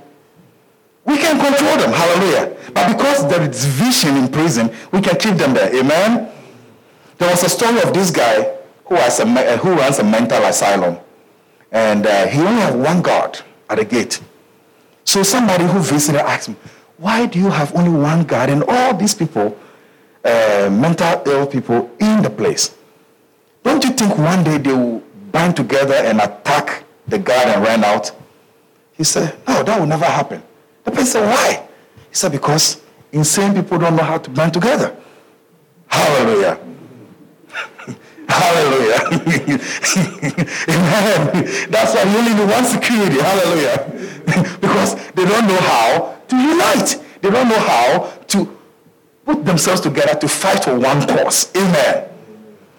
We 1.04 1.16
can 1.18 1.38
control 1.38 1.76
them, 1.76 1.92
hallelujah. 1.92 2.56
But 2.74 2.96
because 2.96 3.28
there 3.28 3.48
is 3.48 3.64
vision 3.64 4.16
in 4.16 4.28
prison, 4.28 4.74
we 4.90 5.00
can 5.00 5.16
keep 5.16 5.36
them 5.36 5.54
there, 5.54 5.72
amen? 5.74 6.32
There 7.18 7.30
was 7.30 7.42
a 7.42 7.48
story 7.48 7.80
of 7.80 7.92
this 7.94 8.10
guy 8.10 8.56
who, 8.84 8.94
has 8.96 9.20
a, 9.20 9.24
uh, 9.24 9.56
who 9.58 9.72
runs 9.72 9.98
a 9.98 10.04
mental 10.04 10.42
asylum, 10.44 10.98
and 11.72 12.06
uh, 12.06 12.26
he 12.26 12.40
only 12.40 12.60
had 12.60 12.74
one 12.74 13.02
guard 13.02 13.40
at 13.68 13.78
the 13.78 13.84
gate. 13.84 14.20
So 15.04 15.22
somebody 15.22 15.64
who 15.64 15.80
visited 15.80 16.20
asked 16.20 16.48
him, 16.48 16.56
why 16.98 17.26
do 17.26 17.38
you 17.38 17.50
have 17.50 17.74
only 17.74 17.90
one 17.90 18.24
guard 18.24 18.50
and 18.50 18.64
all 18.68 18.94
these 18.94 19.14
people, 19.14 19.56
uh, 20.24 20.68
mental 20.70 21.22
ill 21.26 21.46
people, 21.46 21.90
in 22.00 22.22
the 22.22 22.30
place? 22.30 22.74
Don't 23.62 23.82
you 23.84 23.90
think 23.90 24.16
one 24.18 24.44
day 24.44 24.58
they 24.58 24.72
will 24.72 25.00
bind 25.32 25.56
together 25.56 25.94
and 25.94 26.20
attack 26.20 26.84
the 27.08 27.18
guard 27.18 27.48
and 27.48 27.62
run 27.62 27.84
out? 27.84 28.12
He 28.92 29.04
said, 29.04 29.36
no, 29.46 29.62
that 29.62 29.78
will 29.78 29.86
never 29.86 30.04
happen. 30.06 30.42
The 30.84 30.90
person 30.90 31.06
said, 31.06 31.26
why? 31.26 31.68
He 32.08 32.14
said, 32.14 32.32
because 32.32 32.80
insane 33.12 33.54
people 33.54 33.78
don't 33.78 33.96
know 33.96 34.04
how 34.04 34.18
to 34.18 34.30
band 34.30 34.54
together. 34.54 34.96
Hallelujah. 35.88 36.58
Hallelujah. 38.36 39.00
Amen. 40.68 41.70
That's 41.70 41.94
why 41.94 42.02
you 42.04 42.18
only 42.18 42.34
need 42.34 42.50
one 42.50 42.64
security. 42.64 43.18
Hallelujah. 43.20 43.78
because 44.60 44.94
they 45.12 45.24
don't 45.24 45.46
know 45.46 45.60
how 45.60 46.16
to 46.28 46.36
unite. 46.36 47.02
They 47.22 47.30
don't 47.30 47.48
know 47.48 47.58
how 47.58 48.12
to 48.28 48.58
put 49.24 49.44
themselves 49.44 49.80
together 49.80 50.18
to 50.18 50.28
fight 50.28 50.64
for 50.64 50.78
one 50.78 51.06
cause. 51.06 51.50
Amen. 51.56 52.08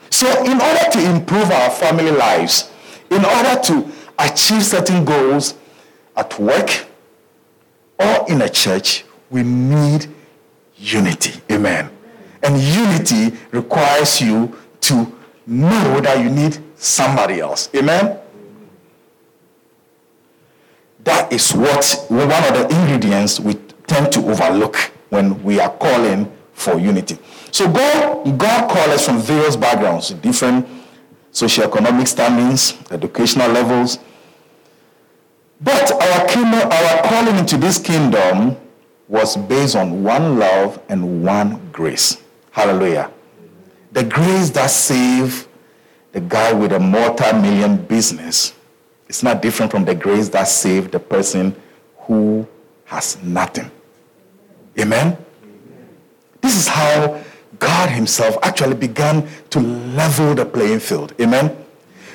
So 0.10 0.28
in 0.44 0.62
order 0.62 0.92
to 0.92 1.10
improve 1.16 1.52
our 1.52 1.70
family 1.70 2.12
lives, 2.12 2.72
in 3.10 3.26
order 3.26 3.60
to 3.64 3.92
achieve 4.20 4.64
certain 4.64 5.06
goals 5.06 5.56
at 6.16 6.38
work 6.40 6.86
or 8.00 8.26
in 8.30 8.42
a 8.42 8.50
church, 8.50 9.06
we 9.30 9.44
need 9.44 10.08
unity. 10.78 11.42
Amen. 11.52 11.90
And 12.44 12.60
unity 12.60 13.38
requires 13.52 14.22
you 14.22 14.56
to 14.82 15.17
know 15.48 16.02
that 16.02 16.20
you 16.22 16.30
need 16.30 16.60
somebody 16.76 17.40
else. 17.40 17.70
Amen? 17.74 18.20
That 21.04 21.32
is 21.32 21.54
what 21.54 22.06
one 22.10 22.30
of 22.30 22.54
the 22.54 22.68
ingredients 22.70 23.40
we 23.40 23.54
tend 23.88 24.12
to 24.12 24.20
overlook 24.30 24.76
when 25.10 25.42
we 25.42 25.60
are 25.60 25.70
calling 25.70 26.30
for 26.54 26.78
unity. 26.78 27.18
So 27.52 27.72
God, 27.72 28.38
God 28.38 28.70
calls 28.70 28.88
us 28.90 29.06
from 29.06 29.20
various 29.20 29.56
backgrounds, 29.56 30.10
different 30.10 30.68
socioeconomic 31.32 32.08
standings, 32.08 32.76
educational 32.92 33.50
levels. 33.52 34.00
But 35.62 35.92
our 35.92 36.28
kingdom, 36.28 36.70
our 36.70 37.04
calling 37.04 37.38
into 37.38 37.58
this 37.58 37.80
kingdom 37.80 38.58
was 39.08 39.38
based 39.38 39.76
on 39.76 40.04
one 40.04 40.38
love 40.38 40.82
and 40.90 41.24
one 41.24 41.70
grace. 41.72 42.22
Hallelujah. 42.52 43.12
The 43.98 44.04
grace 44.04 44.52
that 44.52 44.70
saved 44.70 45.48
the 46.12 46.20
guy 46.22 46.54
with 46.54 46.72
a 46.72 46.80
multi-million 46.80 47.78
business 47.78 48.54
is 49.08 49.24
not 49.24 49.42
different 49.42 49.72
from 49.72 49.86
the 49.86 49.96
grace 49.96 50.30
that 50.30 50.44
saved 50.44 50.92
the 50.92 51.00
person 51.00 51.56
who 52.02 52.48
has 52.86 53.18
nothing. 53.24 53.72
Amen? 54.80 55.14
Amen? 55.14 55.26
This 56.42 56.56
is 56.58 56.68
how 56.68 57.24
God 57.58 57.90
himself 57.90 58.38
actually 58.44 58.76
began 58.76 59.28
to 59.50 59.60
level 59.60 60.36
the 60.36 60.46
playing 60.46 60.82
field. 60.82 61.16
Amen? 61.20 61.58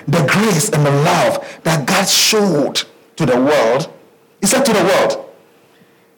The 0.06 0.24
grace 0.30 0.68
and 0.68 0.86
the 0.86 0.92
love 0.92 1.60
that 1.64 1.84
God 1.84 2.08
showed 2.08 2.84
to 3.16 3.26
the 3.26 3.40
world, 3.40 3.92
he 4.40 4.46
said 4.46 4.64
to 4.66 4.72
the 4.72 4.84
world, 4.84 5.28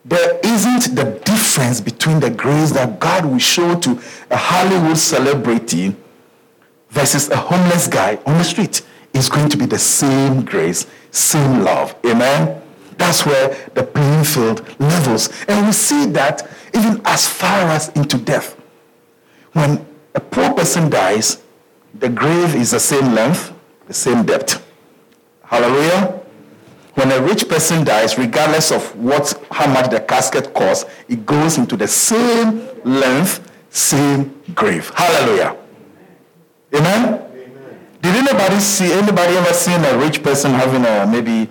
there 0.05 0.39
isn't 0.45 0.95
the 0.95 1.19
difference 1.25 1.81
between 1.81 1.94
the 2.13 2.31
grace 2.31 2.71
that 2.73 3.01
God 3.01 3.25
will 3.25 3.39
show 3.39 3.79
to 3.81 4.01
a 4.31 4.37
Hollywood 4.37 4.99
celebrity 4.99 5.97
versus 6.91 7.31
a 7.31 7.37
homeless 7.37 7.89
guy 7.89 8.19
on 8.27 8.39
the 8.39 8.45
street. 8.45 8.83
is 9.15 9.29
going 9.29 9.49
to 9.49 9.57
be 9.57 9.65
the 9.65 9.79
same 9.79 10.45
grace, 10.45 10.87
same 11.13 11.63
love. 11.63 11.95
Amen? 12.05 12.61
That's 12.99 13.25
where 13.25 13.49
the 13.75 13.85
playing 13.85 14.25
field 14.25 14.67
levels. 14.81 15.31
And 15.49 15.67
we 15.67 15.73
see 15.73 16.07
that 16.07 16.49
even 16.75 17.01
as 17.05 17.27
far 17.27 17.69
as 17.71 17.89
into 17.91 18.19
death. 18.19 18.57
When 19.53 19.87
a 20.15 20.21
poor 20.21 20.53
person 20.53 20.91
dies, 20.91 21.43
the 21.95 22.09
grave 22.09 22.57
is 22.57 22.73
the 22.73 22.81
same 22.81 23.15
length, 23.15 23.53
the 23.87 23.95
same 23.95 24.27
depth. 24.27 24.61
Hallelujah 25.45 26.24
when 26.95 27.11
a 27.11 27.21
rich 27.21 27.49
person 27.49 27.85
dies, 27.85 28.17
regardless 28.17 28.71
of 28.71 28.97
what, 28.97 29.35
how 29.51 29.67
much 29.67 29.91
the 29.91 30.01
casket 30.01 30.55
costs, 30.55 30.89
it 31.09 31.27
goes 31.27 31.59
into 31.59 31.77
the 31.77 31.89
same 31.89 32.69
length, 32.85 33.51
same 33.71 34.41
grave. 34.55 34.91
Hallelujah. 34.95 35.57
Amen? 36.73 37.05
Amen. 37.15 37.89
Did 38.01 38.15
anybody 38.15 38.61
see, 38.61 38.93
anybody 38.93 39.37
ever 39.37 39.53
seen 39.53 39.85
a 39.85 39.99
rich 39.99 40.23
person 40.23 40.53
having 40.53 40.85
a, 40.85 41.07
maybe 41.07 41.51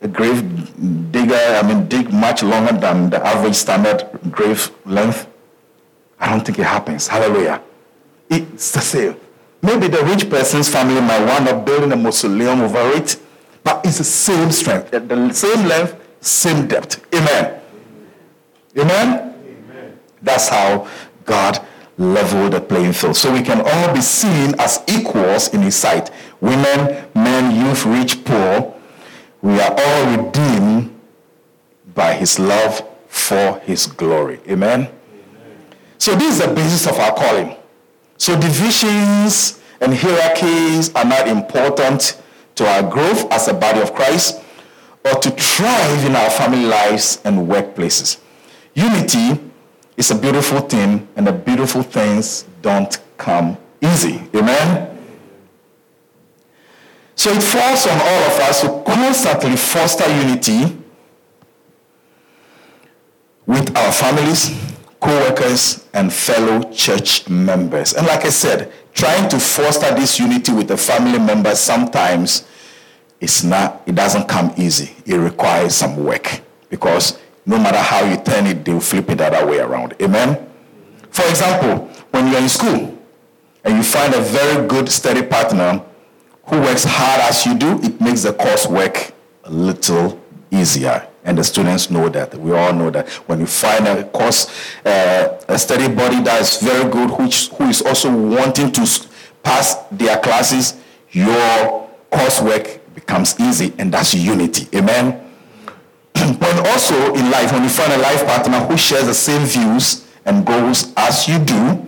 a 0.00 0.08
grave 0.08 0.42
digger, 1.12 1.34
I 1.34 1.62
mean, 1.62 1.86
dig 1.88 2.12
much 2.12 2.42
longer 2.42 2.72
than 2.72 3.10
the 3.10 3.24
average 3.24 3.54
standard 3.54 4.08
grave 4.30 4.70
length? 4.84 5.28
I 6.18 6.30
don't 6.30 6.44
think 6.44 6.58
it 6.58 6.66
happens. 6.66 7.06
Hallelujah. 7.06 7.62
It's 8.28 8.72
the 8.72 8.80
same. 8.80 9.16
Maybe 9.62 9.86
the 9.86 10.04
rich 10.04 10.28
person's 10.28 10.68
family 10.68 11.00
might 11.00 11.24
wind 11.24 11.48
up 11.48 11.64
building 11.64 11.92
a 11.92 11.96
mausoleum 11.96 12.60
over 12.62 12.90
it 12.96 13.20
but 13.64 13.84
it's 13.84 13.98
the 13.98 14.04
same 14.04 14.50
strength, 14.52 14.90
the 14.90 15.32
same 15.32 15.66
length, 15.66 15.96
same 16.20 16.66
depth. 16.66 17.04
Amen. 17.14 17.60
Amen? 18.76 19.34
Amen. 19.46 19.98
That's 20.22 20.48
how 20.48 20.88
God 21.24 21.64
leveled 21.98 22.52
the 22.52 22.60
playing 22.60 22.92
field. 22.92 23.16
So 23.16 23.32
we 23.32 23.42
can 23.42 23.60
all 23.60 23.94
be 23.94 24.00
seen 24.00 24.54
as 24.58 24.82
equals 24.86 25.52
in 25.52 25.62
his 25.62 25.76
sight. 25.76 26.10
Women, 26.40 27.04
men, 27.14 27.54
youth, 27.54 27.84
rich, 27.84 28.24
poor. 28.24 28.74
We 29.42 29.60
are 29.60 29.74
all 29.76 30.16
redeemed 30.16 30.98
by 31.94 32.14
his 32.14 32.38
love 32.38 32.82
for 33.08 33.58
his 33.60 33.86
glory. 33.86 34.40
Amen? 34.48 34.82
Amen? 34.82 34.92
So 35.98 36.14
this 36.14 36.38
is 36.40 36.46
the 36.46 36.54
basis 36.54 36.86
of 36.86 36.98
our 36.98 37.14
calling. 37.14 37.56
So 38.16 38.38
divisions 38.40 39.60
and 39.80 39.94
hierarchies 39.94 40.94
are 40.94 41.04
not 41.04 41.28
important 41.28 42.20
to 42.58 42.66
our 42.66 42.82
growth 42.82 43.30
as 43.32 43.48
a 43.48 43.54
body 43.54 43.80
of 43.80 43.94
Christ 43.94 44.42
or 45.04 45.14
to 45.20 45.30
thrive 45.30 46.04
in 46.04 46.14
our 46.14 46.30
family 46.30 46.66
lives 46.66 47.20
and 47.24 47.48
workplaces. 47.48 48.18
Unity 48.74 49.40
is 49.96 50.10
a 50.10 50.14
beautiful 50.14 50.60
thing, 50.60 51.08
and 51.16 51.26
the 51.26 51.32
beautiful 51.32 51.82
things 51.82 52.44
don't 52.62 52.98
come 53.16 53.56
easy. 53.80 54.28
Amen? 54.34 54.96
So 57.16 57.30
it 57.30 57.42
falls 57.42 57.86
on 57.86 57.98
all 58.00 58.22
of 58.30 58.38
us 58.40 58.60
to 58.60 58.82
constantly 58.86 59.56
foster 59.56 60.08
unity 60.08 60.76
with 63.46 63.76
our 63.76 63.92
families, 63.92 64.54
co-workers, 65.00 65.88
and 65.94 66.12
fellow 66.12 66.70
church 66.72 67.28
members. 67.28 67.94
And 67.94 68.06
like 68.06 68.24
I 68.24 68.30
said, 68.30 68.72
trying 68.94 69.28
to 69.28 69.38
foster 69.38 69.94
this 69.94 70.18
unity 70.18 70.52
with 70.52 70.68
the 70.68 70.76
family 70.76 71.18
members 71.18 71.58
sometimes 71.58 72.46
it's 73.20 73.42
not 73.42 73.82
it 73.86 73.94
doesn't 73.94 74.28
come 74.28 74.52
easy. 74.56 74.94
It 75.04 75.16
requires 75.16 75.74
some 75.74 76.04
work 76.04 76.40
because 76.68 77.18
no 77.46 77.58
matter 77.58 77.78
how 77.78 78.04
you 78.04 78.16
turn 78.18 78.46
it, 78.46 78.64
they'll 78.64 78.80
flip 78.80 79.08
it 79.10 79.18
the 79.18 79.26
other 79.26 79.46
way 79.46 79.58
around. 79.58 79.94
Amen. 80.00 80.48
For 81.10 81.26
example, 81.28 81.86
when 82.10 82.30
you're 82.30 82.40
in 82.40 82.48
school 82.48 82.96
and 83.64 83.76
you 83.76 83.82
find 83.82 84.14
a 84.14 84.20
very 84.20 84.66
good 84.68 84.88
steady 84.88 85.22
partner 85.22 85.82
who 86.44 86.60
works 86.60 86.84
hard 86.84 87.20
as 87.22 87.44
you 87.46 87.56
do, 87.56 87.80
it 87.82 88.00
makes 88.00 88.22
the 88.22 88.32
coursework 88.32 89.12
a 89.44 89.50
little 89.50 90.20
easier. 90.50 91.07
And 91.24 91.36
the 91.36 91.44
students 91.44 91.90
know 91.90 92.08
that. 92.08 92.34
We 92.34 92.52
all 92.52 92.72
know 92.72 92.90
that 92.90 93.08
when 93.26 93.40
you 93.40 93.46
find 93.46 93.86
a 93.86 94.04
course, 94.04 94.48
uh, 94.84 95.40
a 95.48 95.58
steady 95.58 95.92
body 95.94 96.22
that 96.22 96.40
is 96.40 96.56
very 96.58 96.90
good, 96.90 97.10
which 97.18 97.48
who 97.50 97.64
is 97.64 97.82
also 97.82 98.14
wanting 98.14 98.72
to 98.72 98.86
pass 99.42 99.74
their 99.90 100.18
classes, 100.18 100.80
your 101.10 101.88
coursework 102.10 102.80
becomes 102.94 103.38
easy, 103.40 103.74
and 103.78 103.92
that's 103.92 104.14
unity. 104.14 104.68
Amen. 104.76 105.24
but 106.40 106.66
also 106.68 107.14
in 107.14 107.30
life, 107.30 107.52
when 107.52 107.62
you 107.62 107.68
find 107.68 107.92
a 107.92 107.98
life 107.98 108.24
partner 108.26 108.58
who 108.60 108.76
shares 108.76 109.06
the 109.06 109.14
same 109.14 109.44
views 109.46 110.06
and 110.24 110.44
goals 110.46 110.92
as 110.96 111.28
you 111.28 111.38
do, 111.38 111.86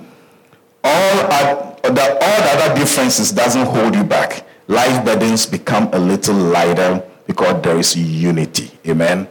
all, 0.82 1.20
are, 1.32 1.76
the, 1.82 2.18
all 2.22 2.38
the 2.42 2.62
other 2.62 2.74
differences 2.74 3.32
doesn't 3.32 3.66
hold 3.66 3.94
you 3.94 4.04
back. 4.04 4.46
Life 4.68 5.04
burdens 5.04 5.46
become 5.46 5.90
a 5.92 5.98
little 5.98 6.34
lighter 6.34 7.02
because 7.30 7.62
there 7.62 7.78
is 7.78 7.96
unity. 7.96 8.68
Amen. 8.88 9.28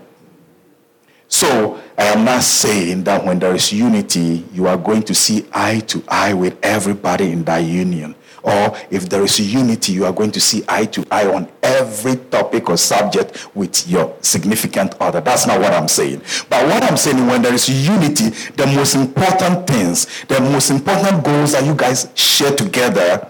So 1.27 1.77
I 1.97 2.03
am 2.05 2.23
not 2.23 2.43
saying 2.43 3.03
that 3.03 3.25
when 3.25 3.39
there 3.39 3.53
is 3.53 3.73
unity, 3.73 4.45
you 4.53 4.67
are 4.67 4.77
going 4.77 5.03
to 5.03 5.13
see 5.13 5.45
eye 5.51 5.81
to 5.87 6.01
eye 6.07 6.33
with 6.33 6.57
everybody 6.63 7.29
in 7.33 7.43
that 7.43 7.57
union. 7.57 8.15
Or 8.41 8.73
if 8.89 9.09
there 9.09 9.21
is 9.23 9.37
unity, 9.41 9.91
you 9.91 10.05
are 10.05 10.13
going 10.13 10.31
to 10.31 10.39
see 10.39 10.63
eye 10.69 10.85
to 10.85 11.05
eye 11.11 11.27
on 11.27 11.49
every 11.61 12.15
topic 12.15 12.69
or 12.69 12.77
subject 12.77 13.53
with 13.53 13.85
your 13.89 14.15
significant 14.21 14.95
other. 15.01 15.19
That's 15.19 15.45
not 15.45 15.59
what 15.59 15.73
I'm 15.73 15.89
saying. 15.89 16.21
But 16.49 16.67
what 16.67 16.81
I'm 16.81 16.95
saying, 16.95 17.27
when 17.27 17.41
there 17.41 17.53
is 17.53 17.67
unity, 17.67 18.29
the 18.55 18.65
most 18.67 18.95
important 18.95 19.67
things, 19.67 20.07
the 20.29 20.39
most 20.39 20.69
important 20.69 21.25
goals 21.25 21.51
that 21.51 21.65
you 21.65 21.75
guys 21.75 22.07
share 22.15 22.55
together 22.55 23.27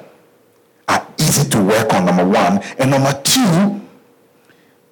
are 0.88 1.08
easy 1.18 1.50
to 1.50 1.64
work 1.64 1.92
on, 1.92 2.06
number 2.06 2.28
one. 2.28 2.62
And 2.78 2.92
number 2.92 3.20
two, 3.24 3.82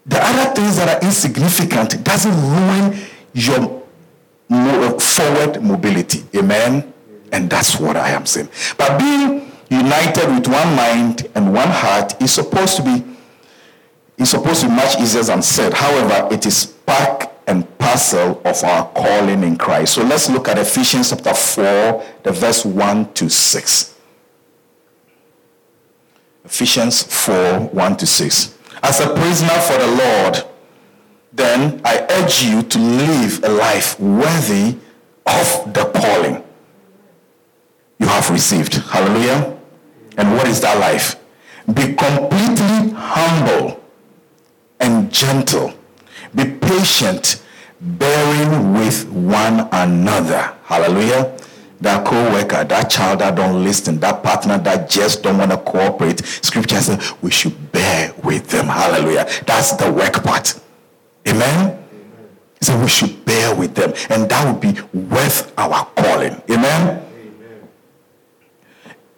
the 0.07 0.17
other 0.23 0.55
things 0.55 0.77
that 0.77 0.87
are 0.87 1.05
insignificant 1.05 2.03
doesn't 2.03 2.33
ruin 2.33 2.97
your 3.33 3.83
uh, 4.49 4.97
forward 4.99 5.61
mobility. 5.61 6.23
Amen? 6.35 6.93
And 7.33 7.49
that's 7.49 7.77
what 7.77 7.97
I 7.97 8.11
am 8.11 8.25
saying. 8.25 8.47
But 8.77 8.97
being 8.97 9.51
united 9.69 10.29
with 10.33 10.47
one 10.47 10.75
mind 10.75 11.27
and 11.35 11.53
one 11.53 11.67
heart 11.67 12.21
is 12.21 12.31
supposed 12.31 12.77
to 12.77 12.83
be 12.83 13.03
is 14.17 14.31
supposed 14.31 14.61
to 14.61 14.67
be 14.67 14.73
much 14.73 14.97
easier 14.99 15.23
than 15.23 15.41
said. 15.41 15.73
However, 15.73 16.33
it 16.33 16.45
is 16.45 16.65
part 16.65 17.29
and 17.45 17.77
parcel 17.77 18.41
of 18.45 18.63
our 18.63 18.89
calling 18.93 19.43
in 19.43 19.57
Christ. 19.57 19.93
So 19.93 20.03
let's 20.03 20.29
look 20.29 20.47
at 20.47 20.57
Ephesians 20.57 21.09
chapter 21.09 21.33
4, 21.33 22.03
the 22.23 22.31
verse 22.31 22.65
1 22.65 23.13
to 23.13 23.29
6. 23.29 23.95
Ephesians 26.45 27.03
4, 27.03 27.59
1 27.59 27.97
to 27.97 28.07
6 28.07 28.56
as 28.83 28.99
a 28.99 29.13
prisoner 29.13 29.59
for 29.61 29.77
the 29.77 29.87
Lord, 29.87 30.43
then 31.33 31.81
I 31.83 32.05
urge 32.09 32.43
you 32.43 32.63
to 32.63 32.79
live 32.79 33.43
a 33.43 33.49
life 33.49 33.99
worthy 33.99 34.77
of 35.25 35.73
the 35.73 35.91
calling 35.95 36.43
you 37.99 38.07
have 38.07 38.29
received. 38.29 38.75
Hallelujah. 38.75 39.57
And 40.17 40.33
what 40.35 40.47
is 40.47 40.61
that 40.61 40.79
life? 40.79 41.15
Be 41.67 41.93
completely 41.93 42.91
humble 42.95 43.83
and 44.79 45.11
gentle. 45.11 45.73
Be 46.33 46.45
patient, 46.45 47.43
bearing 47.81 48.73
with 48.73 49.07
one 49.09 49.67
another. 49.71 50.53
Hallelujah 50.63 51.36
that 51.81 52.05
co-worker, 52.05 52.63
that 52.63 52.89
child 52.89 53.19
that 53.19 53.35
don't 53.35 53.63
listen, 53.63 53.99
that 53.99 54.23
partner 54.23 54.57
that 54.59 54.89
just 54.89 55.23
don't 55.23 55.37
want 55.37 55.51
to 55.51 55.57
cooperate. 55.57 56.25
Scripture 56.25 56.81
says 56.81 57.13
we 57.21 57.31
should 57.31 57.71
bear 57.71 58.13
with 58.23 58.47
them. 58.47 58.65
Hallelujah. 58.65 59.27
That's 59.45 59.73
the 59.73 59.91
work 59.91 60.23
part. 60.23 60.59
Amen. 61.27 61.83
So 62.61 62.79
we 62.79 62.87
should 62.87 63.23
bear 63.25 63.55
with 63.55 63.75
them. 63.75 63.93
And 64.09 64.29
that 64.29 64.51
would 64.51 64.61
be 64.61 64.81
worth 64.97 65.53
our 65.57 65.85
calling. 65.95 66.41
Amen. 66.49 67.03
Amen. 67.05 67.69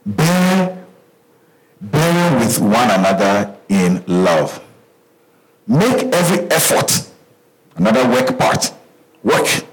Bear, 0.06 0.86
bear 1.80 2.40
with 2.40 2.60
one 2.60 2.92
another 2.92 3.56
in 3.70 4.04
love. 4.08 4.62
Make 5.68 6.14
every 6.14 6.50
effort. 6.52 7.10
Another 7.76 8.10
work 8.10 8.38
part. 8.38 8.74
Work. 9.24 9.66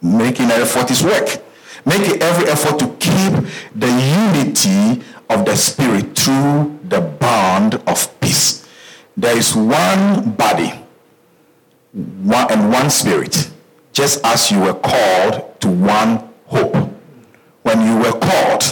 Making 0.00 0.50
effort 0.50 0.90
is 0.90 1.04
work 1.04 1.42
Make 1.84 2.20
every 2.22 2.48
effort 2.48 2.78
to 2.78 2.88
keep 2.98 3.32
the 3.74 3.88
unity 3.88 5.02
of 5.28 5.44
the 5.44 5.56
Spirit 5.56 6.16
through 6.18 6.78
the 6.88 7.00
bond 7.00 7.74
of 7.86 8.20
peace. 8.20 8.66
There 9.16 9.36
is 9.36 9.54
one 9.54 10.32
body 10.32 10.72
one, 11.92 12.50
and 12.52 12.70
one 12.70 12.90
Spirit, 12.90 13.50
just 13.92 14.24
as 14.24 14.50
you 14.50 14.60
were 14.60 14.74
called 14.74 15.60
to 15.60 15.68
one 15.68 16.28
hope. 16.46 16.76
When 17.62 17.86
you 17.86 17.98
were 17.98 18.18
called, 18.18 18.62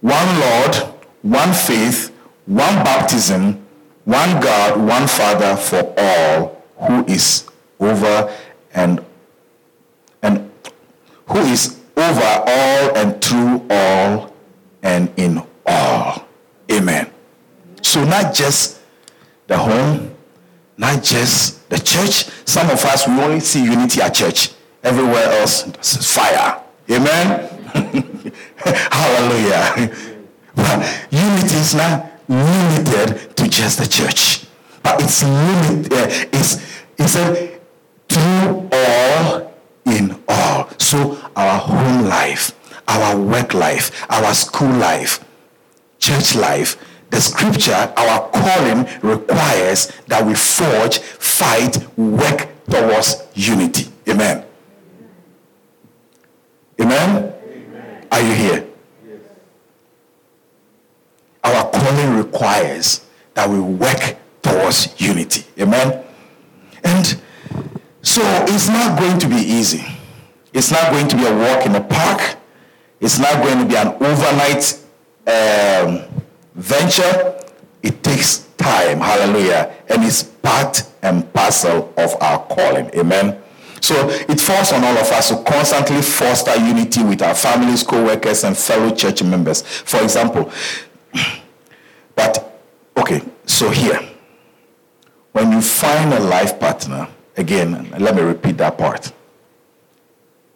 one 0.00 0.40
Lord, 0.40 0.76
one 1.22 1.52
faith, 1.52 2.14
one 2.46 2.74
baptism, 2.84 3.64
one 4.04 4.40
God, 4.40 4.80
one 4.80 5.06
Father 5.06 5.56
for 5.56 5.94
all, 5.98 6.62
who 6.86 7.04
is 7.06 7.46
over 7.80 8.32
and 8.72 9.04
and 10.22 10.50
who 11.26 11.38
is 11.40 11.77
over 11.98 12.44
all 12.46 12.96
and 12.96 13.20
through 13.22 13.66
all 13.70 14.32
and 14.82 15.12
in 15.16 15.42
all. 15.66 16.28
Amen. 16.70 17.10
So 17.82 18.04
not 18.04 18.34
just 18.34 18.80
the 19.46 19.58
home, 19.58 20.14
not 20.76 21.02
just 21.02 21.68
the 21.68 21.78
church. 21.78 22.26
Some 22.44 22.70
of 22.70 22.84
us, 22.84 23.06
we 23.08 23.14
only 23.20 23.40
see 23.40 23.64
unity 23.64 24.00
at 24.00 24.14
church. 24.14 24.52
Everywhere 24.82 25.40
else, 25.40 25.66
is 25.66 26.14
fire. 26.14 26.62
Amen. 26.90 27.48
Hallelujah. 28.56 29.90
But 30.54 31.06
unity 31.10 31.56
is 31.56 31.74
not 31.74 32.06
limited 32.28 33.36
to 33.36 33.48
just 33.48 33.78
the 33.78 33.88
church. 33.88 34.46
But 34.82 35.02
it's 35.02 35.22
limited, 35.24 35.92
uh, 35.92 36.06
it's, 36.32 36.82
it's 36.96 37.16
a 37.16 37.58
through 38.08 38.68
all 38.72 39.54
in 39.86 40.22
all. 40.28 40.68
So 40.78 41.18
our 41.38 41.60
home 41.60 42.04
life, 42.06 42.52
our 42.88 43.16
work 43.16 43.54
life, 43.54 44.04
our 44.10 44.34
school 44.34 44.72
life, 44.72 45.24
church 46.00 46.34
life, 46.34 46.76
the 47.10 47.20
scripture, 47.20 47.92
our 47.96 48.28
calling 48.30 48.86
requires 49.02 49.92
that 50.08 50.26
we 50.26 50.34
forge, 50.34 50.98
fight, 50.98 51.78
work 51.96 52.48
towards 52.68 53.24
unity. 53.34 53.86
Amen. 54.08 54.44
Amen? 56.80 57.32
Amen. 57.48 58.06
Are 58.10 58.20
you 58.20 58.34
here? 58.34 58.66
Yes. 59.06 59.20
Our 61.44 61.70
calling 61.70 62.16
requires 62.16 63.06
that 63.34 63.48
we 63.48 63.60
work 63.60 64.16
towards 64.42 65.00
unity. 65.00 65.44
Amen? 65.58 66.04
And 66.82 67.20
so 68.02 68.22
it's 68.48 68.68
not 68.68 68.98
going 68.98 69.18
to 69.20 69.28
be 69.28 69.36
easy. 69.36 69.97
It's 70.58 70.72
not 70.72 70.90
going 70.90 71.06
to 71.06 71.16
be 71.16 71.24
a 71.24 71.32
walk 71.32 71.66
in 71.66 71.72
the 71.72 71.80
park. 71.80 72.36
It's 73.00 73.20
not 73.20 73.42
going 73.44 73.60
to 73.60 73.64
be 73.64 73.76
an 73.76 73.94
overnight 74.02 74.74
um, 75.28 76.02
venture. 76.56 77.40
It 77.80 78.02
takes 78.02 78.38
time. 78.56 78.98
Hallelujah. 78.98 79.72
And 79.88 80.02
it's 80.02 80.24
part 80.24 80.82
and 81.00 81.32
parcel 81.32 81.94
of 81.96 82.20
our 82.20 82.44
calling. 82.46 82.90
Amen. 82.98 83.40
So 83.80 84.08
it 84.08 84.40
falls 84.40 84.72
on 84.72 84.82
all 84.82 84.98
of 84.98 85.06
us 85.12 85.28
to 85.28 85.40
constantly 85.44 86.02
foster 86.02 86.56
unity 86.56 87.04
with 87.04 87.22
our 87.22 87.36
families, 87.36 87.84
co-workers, 87.84 88.42
and 88.42 88.56
fellow 88.56 88.92
church 88.92 89.22
members. 89.22 89.62
For 89.62 90.02
example, 90.02 90.50
but 92.16 92.60
okay, 92.96 93.22
so 93.46 93.70
here, 93.70 94.00
when 95.30 95.52
you 95.52 95.62
find 95.62 96.12
a 96.12 96.18
life 96.18 96.58
partner, 96.58 97.06
Again, 97.38 97.88
let 98.00 98.16
me 98.16 98.22
repeat 98.22 98.56
that 98.56 98.76
part. 98.76 99.12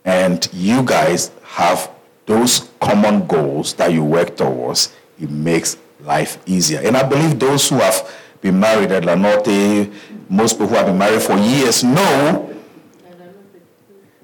And 0.04 0.48
you 0.52 0.82
guys 0.82 1.30
have 1.44 1.90
those 2.26 2.70
common 2.80 3.26
goals 3.26 3.74
that 3.74 3.92
you 3.92 4.02
work 4.04 4.36
towards, 4.36 4.92
it 5.20 5.30
makes 5.30 5.76
life 6.00 6.38
easier. 6.46 6.80
And 6.80 6.96
I 6.96 7.02
believe 7.02 7.38
those 7.38 7.68
who 7.68 7.76
have 7.76 8.10
been 8.40 8.58
married 8.58 8.90
at 8.90 9.04
La 9.04 9.14
Norte, 9.14 9.90
most 10.28 10.54
people 10.54 10.68
who 10.68 10.74
have 10.74 10.86
been 10.86 10.98
married 10.98 11.22
for 11.22 11.36
years 11.36 11.84
know 11.84 12.48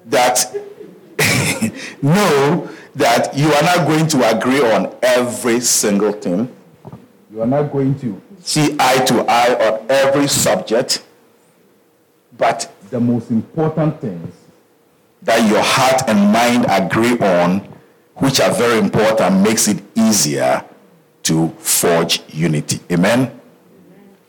that 0.06 0.54
know 2.02 2.68
that 2.94 3.36
you 3.36 3.46
are 3.52 3.62
not 3.62 3.86
going 3.86 4.06
to 4.08 4.36
agree 4.36 4.60
on 4.60 4.94
every 5.02 5.60
single 5.60 6.12
thing. 6.12 6.52
You 7.30 7.42
are 7.42 7.46
not 7.46 7.70
going 7.70 7.98
to 8.00 8.20
see 8.40 8.74
eye 8.80 9.04
to 9.04 9.24
eye 9.28 9.54
on 9.54 9.86
every 9.88 10.26
subject. 10.26 11.04
But 12.36 12.72
the 12.90 13.00
most 13.00 13.30
important 13.30 14.00
things 14.00 14.34
that 15.22 15.48
your 15.48 15.62
heart 15.62 16.02
and 16.08 16.32
mind 16.32 16.66
agree 16.68 17.18
on, 17.18 17.60
which 18.16 18.40
are 18.40 18.52
very 18.52 18.78
important, 18.78 19.42
makes 19.42 19.68
it 19.68 19.82
easier 19.94 20.64
to 21.24 21.48
forge 21.58 22.22
unity. 22.28 22.80
Amen. 22.90 23.38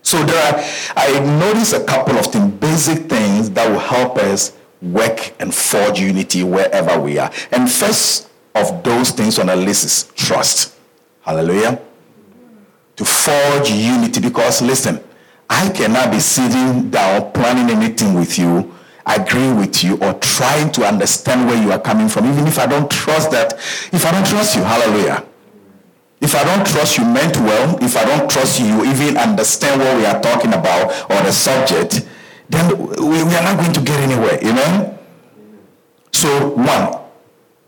So 0.01 0.23
there 0.23 0.53
are, 0.53 0.63
I 0.95 1.19
noticed 1.19 1.73
a 1.73 1.83
couple 1.83 2.17
of 2.17 2.27
things, 2.27 2.53
basic 2.53 3.09
things 3.09 3.49
that 3.51 3.69
will 3.69 3.79
help 3.79 4.17
us 4.17 4.57
work 4.81 5.33
and 5.39 5.53
forge 5.53 5.99
unity 5.99 6.43
wherever 6.43 6.99
we 6.99 7.17
are. 7.19 7.31
And 7.51 7.69
first 7.69 8.29
of 8.55 8.83
those 8.83 9.11
things 9.11 9.37
on 9.39 9.47
the 9.47 9.55
list 9.55 9.85
is 9.85 10.11
trust. 10.15 10.75
Hallelujah. 11.21 11.79
To 12.95 13.05
forge 13.05 13.69
unity, 13.69 14.19
because 14.19 14.61
listen, 14.61 15.03
I 15.49 15.69
cannot 15.69 16.11
be 16.11 16.19
sitting 16.19 16.89
down 16.89 17.31
planning 17.31 17.75
anything 17.75 18.13
with 18.13 18.37
you, 18.37 18.73
agree 19.15 19.51
with 19.51 19.83
you, 19.83 19.97
or 19.97 20.13
trying 20.15 20.71
to 20.73 20.85
understand 20.85 21.47
where 21.47 21.61
you 21.61 21.71
are 21.71 21.79
coming 21.79 22.09
from, 22.09 22.31
even 22.31 22.47
if 22.47 22.59
I 22.59 22.67
don't 22.67 22.89
trust 22.89 23.31
that, 23.31 23.53
if 23.91 24.05
I 24.05 24.11
don't 24.11 24.25
trust 24.25 24.55
you, 24.55 24.63
hallelujah. 24.63 25.25
If 26.21 26.35
I 26.35 26.43
don't 26.43 26.65
trust 26.67 26.97
you 26.97 27.05
meant 27.05 27.37
well, 27.37 27.81
if 27.81 27.95
I 27.95 28.03
don't 28.03 28.29
trust 28.29 28.59
you, 28.59 28.83
even 28.85 29.17
understand 29.17 29.79
what 29.79 29.95
we 29.97 30.05
are 30.05 30.21
talking 30.21 30.53
about 30.53 31.09
or 31.09 31.23
the 31.23 31.31
subject, 31.31 32.05
then 32.49 32.77
we, 32.77 33.23
we 33.23 33.35
are 33.35 33.43
not 33.43 33.57
going 33.57 33.73
to 33.73 33.81
get 33.81 33.99
anywhere. 34.01 34.37
Amen? 34.43 34.97
So, 36.11 36.49
one, 36.49 36.99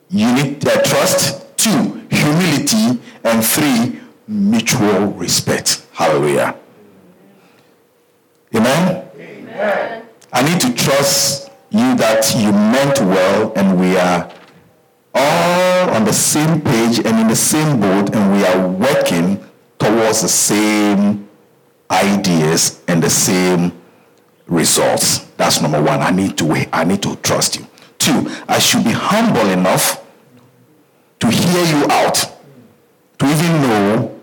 you 0.10 0.34
need 0.34 0.68
uh, 0.68 0.82
trust. 0.82 1.56
Two, 1.56 2.02
humility. 2.10 3.00
And 3.24 3.46
three, 3.46 4.02
mutual 4.28 5.14
respect. 5.14 5.86
Hallelujah. 5.94 6.56
Amen? 8.54 9.08
Amen. 9.16 10.01
I 10.34 10.42
need 10.44 10.62
to 10.62 10.74
trust 10.74 11.52
you 11.70 11.96
that 11.96 12.34
you 12.36 12.52
meant 12.52 13.00
well 13.00 13.54
and 13.56 13.80
we 13.80 13.98
are 13.98 14.32
all 15.14 15.90
on 15.92 16.06
the 16.06 16.14
same 16.14 16.62
page 16.62 17.00
and 17.00 17.20
in 17.20 17.28
the 17.28 17.36
same 17.36 17.80
boat 17.80 18.16
and 18.16 18.32
we 18.34 18.46
are 18.46 18.68
working 18.68 19.44
towards 19.78 20.22
the 20.22 20.30
same 20.30 21.28
ideas 21.90 22.82
and 22.88 23.04
the 23.04 23.10
same 23.10 23.74
results. 24.48 25.20
That's 25.38 25.62
number 25.62 25.82
one. 25.82 26.02
I 26.02 26.12
need 26.12 26.38
to 26.38 26.68
I 26.72 26.84
need 26.84 27.02
to 27.04 27.16
trust 27.18 27.58
you. 27.58 27.68
Two, 27.98 28.30
I 28.48 28.60
should 28.60 28.84
be 28.84 28.92
humble 28.92 29.50
enough 29.50 30.04
to 31.20 31.30
hear 31.30 31.66
you 31.66 31.86
out, 31.90 32.16
to 33.20 33.26
even 33.26 33.62
know 33.62 34.20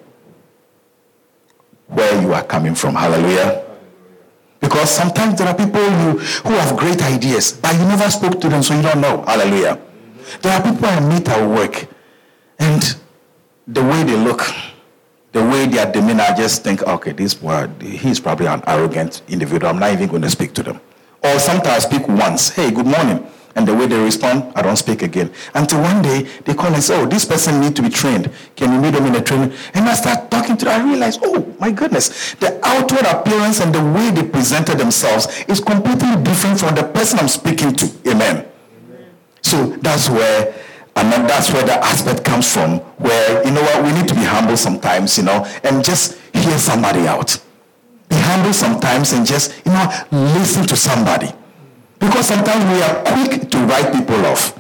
where 1.86 2.22
you 2.22 2.32
are 2.32 2.42
coming 2.42 2.74
from. 2.74 2.94
Hallelujah. 2.94 3.67
Because 4.68 4.90
sometimes 4.90 5.38
there 5.38 5.48
are 5.48 5.54
people 5.54 5.80
who, 5.80 6.18
who 6.18 6.50
have 6.50 6.76
great 6.76 7.02
ideas, 7.02 7.52
but 7.52 7.72
you 7.72 7.86
never 7.86 8.10
spoke 8.10 8.38
to 8.38 8.50
them, 8.50 8.62
so 8.62 8.74
you 8.74 8.82
don't 8.82 9.00
know. 9.00 9.22
Hallelujah. 9.22 9.80
There 10.42 10.52
are 10.52 10.62
people 10.62 10.84
I 10.84 11.00
meet 11.00 11.26
at 11.26 11.48
work, 11.48 11.86
and 12.58 12.96
the 13.66 13.82
way 13.82 14.04
they 14.04 14.16
look, 14.16 14.42
the 15.32 15.42
way 15.42 15.64
their 15.68 15.90
demeanor, 15.90 16.24
I 16.24 16.36
just 16.36 16.64
think, 16.64 16.82
okay, 16.82 17.12
this 17.12 17.32
boy, 17.32 17.66
he's 17.80 18.20
probably 18.20 18.46
an 18.46 18.62
arrogant 18.66 19.22
individual. 19.28 19.70
I'm 19.70 19.78
not 19.78 19.92
even 19.92 20.06
going 20.06 20.20
to 20.20 20.30
speak 20.30 20.52
to 20.54 20.62
them. 20.62 20.82
Or 21.24 21.38
sometimes 21.38 21.86
I 21.86 21.88
speak 21.88 22.06
once, 22.06 22.50
hey, 22.50 22.70
good 22.70 22.86
morning. 22.86 23.26
And 23.56 23.66
the 23.66 23.74
way 23.74 23.86
they 23.86 23.98
respond, 23.98 24.52
I 24.54 24.60
don't 24.60 24.76
speak 24.76 25.00
again. 25.02 25.32
Until 25.54 25.80
one 25.80 26.02
day 26.02 26.28
they 26.44 26.52
call 26.52 26.74
and 26.74 26.82
say, 26.82 27.00
oh, 27.00 27.06
this 27.06 27.24
person 27.24 27.60
needs 27.60 27.74
to 27.76 27.82
be 27.82 27.88
trained. 27.88 28.30
Can 28.54 28.72
you 28.72 28.80
meet 28.80 28.90
them 28.90 29.06
in 29.06 29.14
a 29.14 29.22
training? 29.22 29.52
And 29.72 29.88
I 29.88 29.94
start 29.94 30.17
I 30.68 30.82
realize, 30.84 31.18
oh, 31.22 31.54
my 31.58 31.70
goodness, 31.70 32.34
the 32.34 32.60
outward 32.66 33.06
appearance 33.06 33.60
and 33.60 33.74
the 33.74 33.82
way 33.92 34.10
they 34.10 34.28
presented 34.28 34.78
themselves 34.78 35.26
is 35.48 35.60
completely 35.60 36.16
different 36.22 36.60
from 36.60 36.74
the 36.74 36.84
person 36.84 37.18
I'm 37.18 37.28
speaking 37.28 37.74
to. 37.76 37.86
Amen. 38.10 38.46
Amen. 38.46 39.10
So 39.42 39.66
that's 39.82 40.08
where 40.08 40.54
and 40.98 41.12
then 41.12 41.28
that's 41.28 41.52
where 41.52 41.62
the 41.64 41.74
aspect 41.74 42.24
comes 42.24 42.52
from, 42.52 42.78
where, 42.98 43.44
you 43.44 43.52
know 43.52 43.62
what, 43.62 43.84
we 43.84 43.92
need 43.92 44.08
to 44.08 44.14
be 44.14 44.24
humble 44.24 44.56
sometimes, 44.56 45.16
you 45.16 45.22
know, 45.22 45.46
and 45.62 45.84
just 45.84 46.18
hear 46.34 46.58
somebody 46.58 47.06
out. 47.06 47.38
Be 48.08 48.16
humble 48.18 48.52
sometimes 48.52 49.12
and 49.12 49.24
just, 49.24 49.54
you 49.64 49.70
know, 49.70 49.86
listen 50.10 50.66
to 50.66 50.76
somebody. 50.76 51.30
Because 52.00 52.26
sometimes 52.26 52.64
we 52.64 52.82
are 52.82 53.02
quick 53.04 53.48
to 53.48 53.58
write 53.58 53.92
people 53.94 54.26
off. 54.26 54.58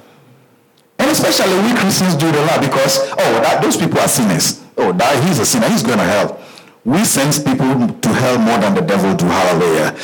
And 1.00 1.10
especially 1.10 1.56
we 1.62 1.74
Christians 1.74 2.14
do 2.14 2.28
it 2.28 2.36
a 2.36 2.42
lot 2.42 2.60
because, 2.60 2.98
oh, 3.18 3.40
that, 3.42 3.60
those 3.60 3.76
people 3.76 3.98
are 3.98 4.08
sinners. 4.08 4.62
Oh, 4.78 4.92
that, 4.92 5.24
he's 5.24 5.38
a 5.38 5.46
sinner. 5.46 5.68
He's 5.68 5.82
going 5.82 5.98
to 5.98 6.04
hell. 6.04 6.40
We 6.84 7.04
send 7.04 7.34
people 7.44 7.88
to 7.92 8.08
hell 8.08 8.38
more 8.38 8.58
than 8.58 8.74
the 8.74 8.80
devil 8.80 9.14
do. 9.14 9.26
Hallelujah. 9.26 9.94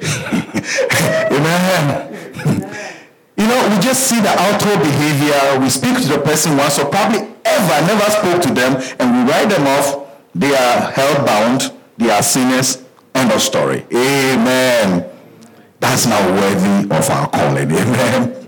Amen. 1.34 2.10
You 3.36 3.46
know, 3.46 3.68
we 3.68 3.82
just 3.82 4.06
see 4.06 4.20
the 4.20 4.30
outward 4.30 4.80
behavior. 4.80 5.60
We 5.60 5.68
speak 5.68 6.00
to 6.02 6.08
the 6.08 6.18
person 6.20 6.56
once 6.56 6.78
or 6.78 6.86
probably 6.86 7.26
ever 7.44 7.86
never 7.86 8.10
spoke 8.10 8.42
to 8.42 8.54
them 8.54 8.80
and 8.98 9.26
we 9.26 9.30
write 9.30 9.48
them 9.48 9.66
off. 9.66 10.06
They 10.34 10.54
are 10.54 10.90
hell 10.92 11.26
bound. 11.26 11.72
They 11.98 12.10
are 12.10 12.22
sinners. 12.22 12.84
End 13.14 13.32
of 13.32 13.40
story. 13.42 13.86
Amen. 13.92 15.04
That's 15.80 16.06
not 16.06 16.22
worthy 16.30 16.94
of 16.94 17.10
our 17.10 17.28
calling. 17.28 17.70
Amen. 17.70 18.46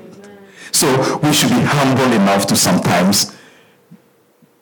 So 0.70 1.18
we 1.22 1.32
should 1.32 1.50
be 1.50 1.60
humble 1.60 2.12
enough 2.12 2.46
to 2.46 2.56
sometimes 2.56 3.36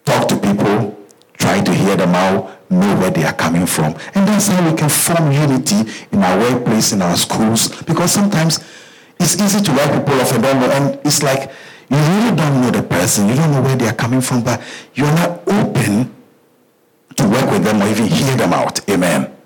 talk 0.04 0.28
to 0.28 0.36
people, 0.36 0.89
to 0.89 0.89
hear 1.90 2.06
them 2.06 2.14
out, 2.14 2.70
know 2.70 2.94
where 2.98 3.10
they 3.10 3.24
are 3.24 3.32
coming 3.32 3.66
from. 3.66 3.94
And 4.14 4.28
that's 4.28 4.46
how 4.48 4.70
we 4.70 4.76
can 4.76 4.88
form 4.88 5.32
unity 5.32 5.90
in 6.12 6.22
our 6.22 6.38
workplace, 6.38 6.92
in 6.92 7.02
our 7.02 7.16
schools. 7.16 7.82
Because 7.82 8.12
sometimes 8.12 8.60
it's 9.18 9.40
easy 9.40 9.60
to 9.62 9.72
write 9.72 9.92
people 9.92 10.20
off 10.20 10.32
and 10.32 10.42
don't 10.42 10.60
know. 10.60 10.70
And 10.70 11.00
it's 11.04 11.22
like 11.22 11.50
you 11.90 11.96
really 11.96 12.36
don't 12.36 12.60
know 12.60 12.70
the 12.70 12.82
person. 12.82 13.28
You 13.28 13.34
don't 13.34 13.50
know 13.50 13.62
where 13.62 13.76
they 13.76 13.88
are 13.88 13.94
coming 13.94 14.20
from, 14.20 14.42
but 14.44 14.62
you're 14.94 15.12
not 15.12 15.42
open 15.48 16.14
to 17.16 17.28
work 17.28 17.50
with 17.50 17.64
them 17.64 17.82
or 17.82 17.88
even 17.88 18.06
hear 18.06 18.36
them 18.36 18.52
out. 18.52 18.88
Amen. 18.88 19.36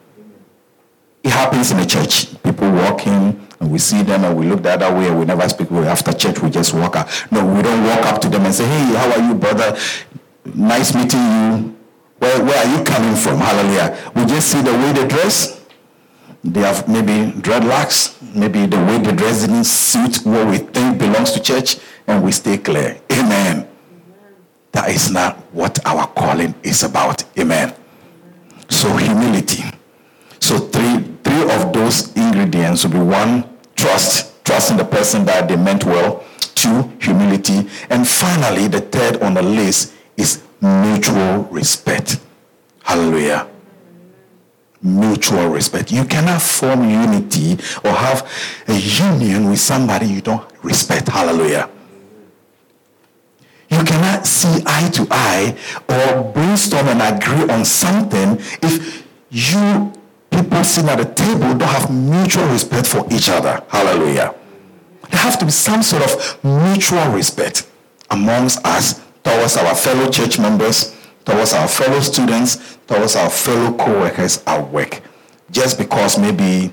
It 1.23 1.31
happens 1.31 1.71
in 1.71 1.79
the 1.79 1.87
church. 1.87 2.31
People 2.43 2.71
walk 2.71 3.07
in 3.07 3.41
and 3.61 3.73
we 3.73 3.79
see 3.79 4.03
them 4.03 4.25
and 4.25 4.37
we 4.37 4.47
look 4.47 4.63
the 4.63 4.73
other 4.73 4.95
way 4.95 5.09
and 5.09 5.19
we 5.19 5.25
never 5.25 5.49
speak. 5.49 5.73
After 5.73 6.13
church, 6.13 6.43
we 6.43 6.51
just 6.51 6.75
walk 6.75 6.97
out. 6.97 7.09
No, 7.31 7.47
we 7.47 7.63
don't 7.63 7.83
walk 7.85 8.05
up 8.05 8.21
to 8.21 8.29
them 8.29 8.45
and 8.45 8.55
say, 8.55 8.67
hey, 8.67 8.95
how 8.95 9.11
are 9.11 9.27
you, 9.27 9.35
brother? 9.35 9.79
Nice 10.45 10.95
meeting 10.95 11.21
you. 11.21 11.74
Where, 12.19 12.45
where 12.45 12.67
are 12.67 12.79
you 12.79 12.85
coming 12.85 13.17
from? 13.17 13.39
Hallelujah. 13.39 14.13
We 14.15 14.25
just 14.27 14.49
see 14.49 14.63
the 14.63 14.73
way 14.73 14.93
they 14.93 15.07
dress 15.07 15.65
they 16.45 16.61
have 16.61 16.87
maybe 16.89 17.33
dreadlocks, 17.41 18.21
maybe 18.35 18.67
the 18.67 18.77
way 18.77 18.99
they 18.99 19.13
dress 19.13 19.41
didn't 19.41 19.65
suit 19.65 20.27
what 20.27 20.47
we 20.47 20.59
think 20.59 20.99
belongs 20.99 21.33
to 21.33 21.41
church, 21.41 21.79
and 22.07 22.23
we 22.23 22.33
stay 22.33 22.59
clear. 22.59 23.01
Amen. 23.11 23.67
That 24.73 24.91
is 24.91 25.11
not 25.11 25.39
what 25.53 25.79
our 25.87 26.07
calling 26.09 26.55
is 26.63 26.83
about. 26.83 27.25
Amen. 27.39 27.75
So 28.69 28.95
humility. 28.95 29.65
So 30.39 30.59
three 30.59 31.17
three 31.25 31.43
of 31.51 31.73
those 31.73 32.15
ingredients 32.15 32.85
will 32.85 32.93
be 32.93 32.99
one, 32.99 33.49
trust, 33.75 34.45
trust 34.45 34.71
in 34.71 34.77
the 34.77 34.85
person 34.85 35.25
that 35.25 35.49
they 35.49 35.57
meant 35.57 35.85
well. 35.85 36.25
Two, 36.55 36.93
humility. 37.01 37.69
And 37.89 38.07
finally, 38.07 38.69
the 38.69 38.81
third 38.83 39.23
on 39.23 39.33
the 39.33 39.43
list 39.43 39.95
is 40.19 40.43
mutual 40.65 41.45
respect. 41.51 42.21
Hallelujah 42.83 43.49
mutual 44.85 45.49
respect. 45.49 45.91
You 45.91 46.05
cannot 46.05 46.43
form 46.43 46.89
unity 46.89 47.55
or 47.85 47.91
have 47.91 48.31
a 48.69 48.75
union 48.75 49.49
with 49.49 49.59
somebody 49.59 50.07
you 50.07 50.21
don't 50.21 50.47
respect. 50.63 51.09
Hallelujah. 51.09 51.71
You 53.71 53.83
cannot 53.83 54.27
see 54.27 54.63
eye 54.67 54.91
to 54.91 55.07
eye 55.11 55.57
or 55.89 56.33
brainstorm 56.33 56.87
and 56.89 57.01
agree 57.01 57.49
on 57.49 57.65
something 57.65 58.39
if 58.63 59.07
you 59.31 59.93
people 60.31 60.63
sitting 60.63 60.91
at 60.91 60.99
the 60.99 61.07
table 61.15 61.55
don't 61.55 61.63
have 61.63 61.91
mutual 61.91 62.47
respect 62.49 62.87
for 62.87 63.07
each 63.11 63.29
other. 63.29 63.65
Hallelujah. 63.69 64.35
There 65.11 65.21
have 65.21 65.39
to 65.39 65.47
be 65.47 65.51
some 65.51 65.83
sort 65.83 66.03
of 66.03 66.45
mutual 66.45 67.09
respect 67.11 67.67
amongst 68.11 68.65
us 68.67 69.01
towards 69.25 69.57
our 69.57 69.75
fellow 69.75 70.11
church 70.11 70.39
members, 70.39 70.95
towards 71.25 71.53
our 71.55 71.67
fellow 71.67 72.01
students, 72.01 72.79
towards 72.87 73.17
our 73.17 73.31
fellow 73.31 73.73
co-workers 73.77 74.43
at 74.47 74.71
work. 74.71 75.01
Just 75.51 75.79
because 75.79 76.19
maybe 76.19 76.73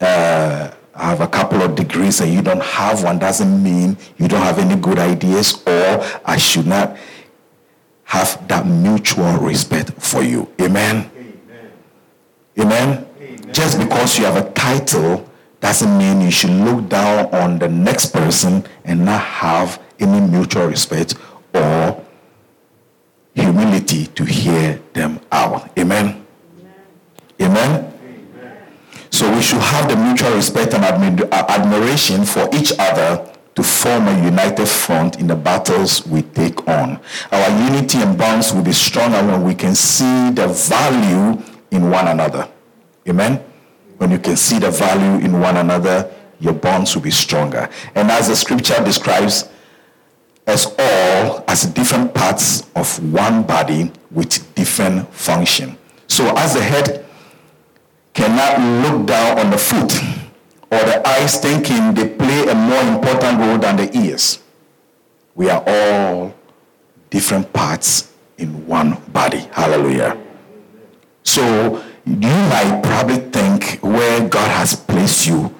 uh, 0.00 0.70
I 0.94 1.10
have 1.10 1.20
a 1.20 1.28
couple 1.28 1.62
of 1.62 1.74
degrees 1.76 2.20
and 2.20 2.32
you 2.32 2.42
don't 2.42 2.62
have 2.62 3.04
one 3.04 3.18
doesn't 3.18 3.62
mean 3.62 3.96
you 4.16 4.26
don't 4.26 4.42
have 4.42 4.58
any 4.58 4.74
good 4.74 4.98
ideas 4.98 5.62
or 5.66 6.04
I 6.24 6.36
should 6.38 6.66
not 6.66 6.96
have 8.04 8.46
that 8.48 8.66
mutual 8.66 9.34
respect 9.34 9.92
for 9.92 10.22
you. 10.22 10.50
Amen. 10.60 11.10
Amen. 12.58 13.06
Amen. 13.08 13.52
Just 13.52 13.78
because 13.78 14.18
you 14.18 14.24
have 14.24 14.36
a 14.36 14.50
title 14.52 15.28
doesn't 15.60 15.98
mean 15.98 16.20
you 16.20 16.30
should 16.30 16.50
look 16.50 16.88
down 16.88 17.26
on 17.34 17.58
the 17.58 17.68
next 17.68 18.12
person 18.12 18.64
and 18.84 19.04
not 19.04 19.20
have 19.20 19.80
any 19.98 20.20
mutual 20.20 20.66
respect 20.66 21.14
or 21.54 22.04
humility 23.34 24.06
to 24.06 24.24
hear 24.24 24.80
them 24.92 25.20
out. 25.30 25.70
Amen. 25.78 26.26
Amen. 26.60 26.74
Amen. 27.40 27.94
So 29.10 29.32
we 29.34 29.42
should 29.42 29.60
have 29.60 29.88
the 29.88 29.96
mutual 29.96 30.34
respect 30.34 30.74
and 30.74 30.84
uh, 31.22 31.44
admiration 31.48 32.24
for 32.24 32.48
each 32.52 32.72
other 32.78 33.32
to 33.54 33.62
form 33.62 34.06
a 34.06 34.24
united 34.24 34.66
front 34.66 35.18
in 35.18 35.26
the 35.26 35.34
battles 35.34 36.06
we 36.06 36.22
take 36.22 36.66
on. 36.68 37.00
Our 37.32 37.48
unity 37.64 37.98
and 37.98 38.16
bonds 38.16 38.52
will 38.52 38.62
be 38.62 38.72
stronger 38.72 39.18
when 39.26 39.42
we 39.42 39.54
can 39.54 39.74
see 39.74 40.30
the 40.30 40.46
value 40.46 41.42
in 41.70 41.90
one 41.90 42.06
another. 42.06 42.48
Amen. 43.08 43.42
When 43.96 44.12
you 44.12 44.18
can 44.18 44.36
see 44.36 44.60
the 44.60 44.70
value 44.70 45.24
in 45.24 45.40
one 45.40 45.56
another, 45.56 46.08
your 46.38 46.52
bonds 46.52 46.94
will 46.94 47.02
be 47.02 47.10
stronger. 47.10 47.68
And 47.96 48.10
as 48.12 48.28
the 48.28 48.36
scripture 48.36 48.82
describes, 48.84 49.48
as 50.48 50.74
all 50.78 51.44
as 51.46 51.66
different 51.66 52.14
parts 52.14 52.66
of 52.74 52.88
one 53.12 53.42
body 53.42 53.92
with 54.10 54.54
different 54.54 55.06
function. 55.12 55.76
So 56.06 56.34
as 56.36 56.54
the 56.54 56.62
head 56.62 57.04
cannot 58.14 58.58
look 58.82 59.06
down 59.06 59.38
on 59.38 59.50
the 59.50 59.58
foot 59.58 59.92
or 60.70 60.78
the 60.78 61.06
eyes 61.06 61.38
thinking 61.38 61.92
they 61.92 62.08
play 62.08 62.48
a 62.48 62.54
more 62.54 62.82
important 62.94 63.38
role 63.38 63.58
than 63.58 63.76
the 63.76 63.94
ears. 63.96 64.38
We 65.34 65.50
are 65.50 65.62
all 65.66 66.34
different 67.10 67.52
parts 67.52 68.12
in 68.38 68.66
one 68.66 68.96
body. 69.12 69.46
Hallelujah. 69.52 70.16
So 71.24 71.84
you 72.06 72.16
might 72.16 72.80
probably 72.82 73.18
think 73.18 73.80
where 73.82 74.26
God 74.26 74.50
has 74.50 74.74
placed 74.74 75.26
you, 75.26 75.54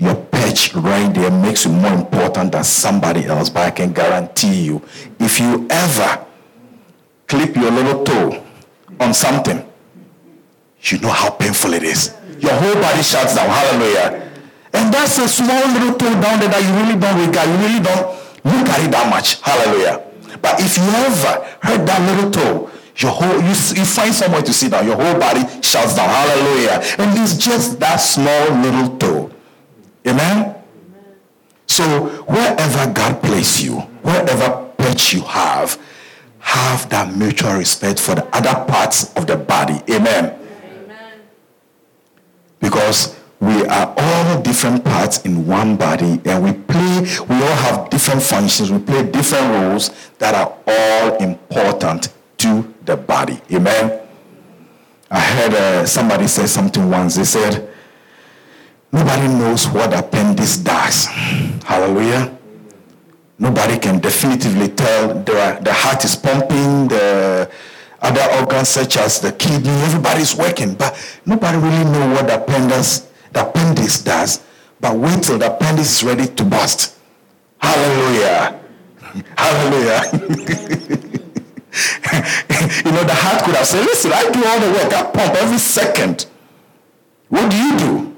your 0.00 0.14
perch 0.14 0.74
right 0.74 1.12
there 1.12 1.30
makes 1.30 1.66
you 1.66 1.72
more 1.72 1.92
important 1.92 2.52
than 2.52 2.64
somebody 2.64 3.26
else. 3.26 3.50
But 3.50 3.66
I 3.66 3.70
can 3.70 3.92
guarantee 3.92 4.64
you, 4.64 4.82
if 5.18 5.38
you 5.38 5.66
ever 5.68 6.24
clip 7.28 7.54
your 7.54 7.70
little 7.70 8.02
toe 8.02 8.42
on 8.98 9.12
something, 9.12 9.62
you 10.82 10.98
know 11.00 11.10
how 11.10 11.30
painful 11.30 11.74
it 11.74 11.82
is. 11.82 12.16
Your 12.38 12.54
whole 12.54 12.80
body 12.80 13.02
shuts 13.02 13.36
down. 13.36 13.50
Hallelujah. 13.50 14.26
And 14.72 14.94
that's 14.94 15.18
a 15.18 15.28
small 15.28 15.68
little 15.68 15.94
toe 15.98 16.18
down 16.20 16.40
there 16.40 16.48
that 16.48 16.62
you 16.64 16.72
really 16.80 16.98
don't 16.98 17.20
regard. 17.20 17.48
You 17.48 17.56
really 17.60 17.84
don't 17.84 18.06
look 18.44 18.68
at 18.72 18.80
it 18.82 18.90
that 18.90 19.10
much. 19.10 19.42
Hallelujah. 19.42 20.02
But 20.40 20.60
if 20.60 20.78
you 20.78 20.84
ever 20.84 21.44
hurt 21.60 21.84
that 21.86 22.00
little 22.08 22.30
toe, 22.30 22.70
your 22.96 23.12
whole 23.12 23.36
you, 23.42 23.52
you 23.76 23.84
find 23.84 24.14
somewhere 24.14 24.40
to 24.40 24.52
sit 24.52 24.70
down, 24.70 24.86
your 24.86 24.96
whole 24.96 25.18
body 25.20 25.40
shuts 25.60 25.94
down. 25.94 26.08
Hallelujah. 26.08 26.80
And 26.96 27.18
it's 27.20 27.36
just 27.36 27.78
that 27.80 27.96
small 27.96 28.50
little 28.62 28.96
toe. 28.96 29.29
Amen? 30.06 30.56
So 31.66 32.08
wherever 32.26 32.92
God 32.92 33.22
places 33.22 33.64
you, 33.64 33.80
wherever 34.02 34.70
perch 34.76 35.12
you 35.12 35.22
have, 35.22 35.80
have 36.40 36.88
that 36.90 37.16
mutual 37.16 37.54
respect 37.54 38.00
for 38.00 38.14
the 38.14 38.26
other 38.34 38.64
parts 38.70 39.14
of 39.14 39.26
the 39.26 39.36
body. 39.36 39.80
Amen. 39.88 40.36
Amen. 40.84 41.20
Because 42.58 43.16
we 43.40 43.64
are 43.66 43.94
all 43.96 44.42
different 44.42 44.84
parts 44.84 45.22
in 45.22 45.46
one 45.46 45.76
body 45.76 46.20
and 46.24 46.44
we 46.44 46.52
play, 46.52 47.00
we 47.28 47.36
all 47.36 47.56
have 47.66 47.88
different 47.88 48.22
functions, 48.22 48.70
we 48.70 48.78
play 48.78 49.02
different 49.10 49.48
roles 49.54 49.90
that 50.18 50.34
are 50.34 50.58
all 50.66 51.16
important 51.18 52.12
to 52.38 52.74
the 52.84 52.96
body. 52.96 53.40
Amen. 53.52 54.00
I 55.10 55.20
heard 55.20 55.54
uh, 55.54 55.86
somebody 55.86 56.26
say 56.26 56.46
something 56.46 56.90
once. 56.90 57.16
They 57.16 57.24
said, 57.24 57.69
Nobody 58.92 59.28
knows 59.28 59.68
what 59.68 59.96
appendix 59.96 60.56
does. 60.58 61.06
Hallelujah. 61.64 62.36
Nobody 63.38 63.78
can 63.78 64.00
definitively 64.00 64.68
tell 64.68 65.14
the, 65.14 65.58
the 65.62 65.72
heart 65.72 66.04
is 66.04 66.16
pumping, 66.16 66.88
the 66.88 67.50
other 68.02 68.26
organs 68.40 68.68
such 68.68 68.96
as 68.96 69.20
the 69.20 69.32
kidney, 69.32 69.70
everybody's 69.70 70.34
working, 70.36 70.74
but 70.74 70.92
nobody 71.24 71.58
really 71.58 71.84
know 71.84 72.08
what 72.14 72.26
the 72.26 72.42
appendix 72.42 73.06
the 73.32 73.48
appendix 73.48 74.02
does, 74.02 74.42
but 74.80 74.96
wait 74.96 75.22
till 75.22 75.38
the 75.38 75.54
appendix 75.54 75.90
is 75.92 76.04
ready 76.04 76.26
to 76.26 76.44
burst. 76.44 76.96
Hallelujah. 77.58 78.60
Hallelujah. 79.36 80.02
you 82.84 82.92
know, 82.92 83.04
the 83.04 83.14
heart 83.14 83.44
could 83.44 83.54
have 83.54 83.66
said, 83.66 83.84
listen, 83.84 84.12
I 84.12 84.28
do 84.30 84.44
all 84.44 84.60
the 84.60 84.72
work. 84.72 84.92
I 84.92 85.02
pump 85.10 85.34
every 85.36 85.58
second. 85.58 86.26
What 87.28 87.50
do 87.50 87.56
you 87.56 87.78
do? 87.78 88.09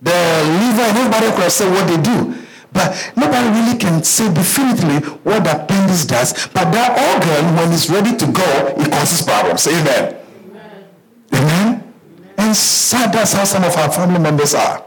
The 0.00 0.12
liver 0.12 0.82
and 0.82 0.98
everybody 0.98 1.30
could 1.34 1.50
said 1.50 1.70
what 1.72 1.86
they 1.88 2.00
do. 2.00 2.34
But 2.72 3.12
nobody 3.16 3.48
really 3.48 3.78
can 3.78 4.02
say 4.04 4.32
definitively 4.32 4.98
what 5.24 5.44
the 5.44 5.62
appendix 5.62 6.04
does. 6.04 6.32
But 6.48 6.70
that 6.70 6.94
organ, 6.94 7.56
when 7.56 7.72
it's 7.72 7.88
ready 7.90 8.16
to 8.16 8.26
go, 8.30 8.74
it 8.76 8.92
causes 8.92 9.22
problems. 9.22 9.66
Amen. 9.66 10.16
Amen. 10.50 10.86
Amen. 11.32 11.94
And 12.36 12.56
sad, 12.56 13.12
that's 13.12 13.32
how 13.32 13.44
some 13.44 13.64
of 13.64 13.74
our 13.76 13.90
family 13.90 14.20
members 14.20 14.54
are. 14.54 14.84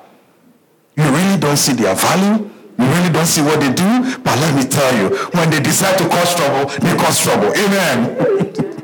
You 0.96 1.04
really 1.04 1.38
don't 1.40 1.58
see 1.58 1.74
their 1.74 1.96
value. 1.96 2.50
You 2.78 2.86
really 2.86 3.12
don't 3.12 3.26
see 3.26 3.42
what 3.42 3.60
they 3.60 3.74
do. 3.74 4.18
But 4.24 4.40
let 4.40 4.56
me 4.56 4.64
tell 4.64 4.96
you, 4.96 5.10
when 5.34 5.50
they 5.50 5.60
decide 5.60 5.98
to 5.98 6.08
cause 6.08 6.36
trouble, 6.36 6.72
they 6.80 6.96
cause 6.96 7.20
trouble. 7.20 7.52
Amen. 7.52 8.16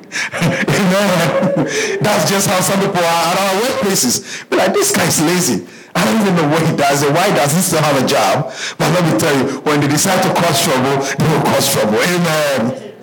Amen. 0.44 1.68
That's 2.02 2.30
just 2.30 2.50
how 2.50 2.60
some 2.62 2.80
people 2.80 3.00
are 3.00 3.24
at 3.32 3.38
our 3.40 3.62
workplaces. 3.62 4.50
Be 4.50 4.58
like, 4.58 4.74
this 4.74 4.92
guy's 4.96 5.22
lazy. 5.22 5.68
I 5.98 6.06
don't 6.06 6.22
even 6.22 6.36
know 6.36 6.48
what 6.48 6.62
he 6.62 6.76
does 6.78 7.02
and 7.02 7.14
why 7.14 7.34
does 7.34 7.54
he 7.54 7.62
still 7.62 7.82
have 7.82 7.98
a 7.98 8.06
job. 8.06 8.54
But 8.78 8.94
let 8.94 9.04
me 9.12 9.20
tell 9.20 9.36
you, 9.36 9.60
when 9.62 9.82
they 9.82 9.88
decide 9.88 10.22
to 10.22 10.30
cause 10.40 10.62
trouble, 10.64 11.02
they 11.18 11.28
will 11.28 11.44
cause 11.44 11.74
trouble. 11.74 11.98
Amen. 11.98 12.94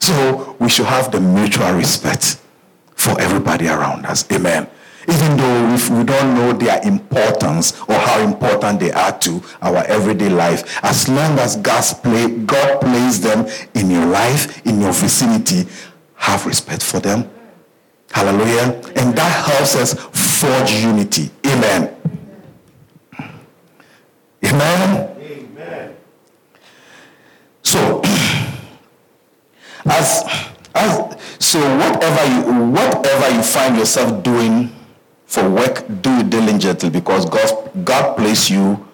So 0.00 0.56
we 0.58 0.68
should 0.68 0.86
have 0.86 1.12
the 1.12 1.20
mutual 1.20 1.72
respect 1.72 2.40
for 2.94 3.20
everybody 3.20 3.68
around 3.68 4.06
us. 4.06 4.24
Amen 4.32 4.66
even 5.08 5.36
though 5.36 5.74
if 5.74 5.88
we 5.88 6.04
don't 6.04 6.34
know 6.34 6.52
their 6.52 6.80
importance 6.82 7.80
or 7.82 7.94
how 7.94 8.20
important 8.20 8.80
they 8.80 8.90
are 8.92 9.16
to 9.20 9.42
our 9.62 9.84
everyday 9.86 10.28
life, 10.28 10.82
as 10.84 11.08
long 11.08 11.38
as 11.38 11.56
God's 11.56 11.94
play, 11.94 12.28
God 12.28 12.80
places 12.80 13.20
them 13.20 13.46
in 13.74 13.90
your 13.90 14.06
life, 14.06 14.66
in 14.66 14.80
your 14.80 14.92
vicinity, 14.92 15.68
have 16.16 16.44
respect 16.46 16.82
for 16.82 16.98
them. 16.98 17.30
Hallelujah. 18.10 18.80
And 18.96 19.14
that 19.16 19.46
helps 19.46 19.76
us 19.76 19.94
forge 19.94 20.72
unity. 20.72 21.30
Amen. 21.46 21.95
Amen. 24.46 25.16
Amen. 25.20 25.96
So, 27.62 28.00
as 29.86 30.24
as 30.74 31.16
so 31.38 31.58
whatever 31.78 32.24
you 32.32 32.70
whatever 32.70 33.34
you 33.34 33.42
find 33.42 33.76
yourself 33.76 34.22
doing 34.22 34.74
for 35.26 35.48
work, 35.48 35.84
do 36.02 36.10
it 36.20 36.30
diligently 36.30 36.90
because 36.90 37.28
God, 37.28 37.70
God 37.84 38.16
placed 38.16 38.50
you 38.50 38.86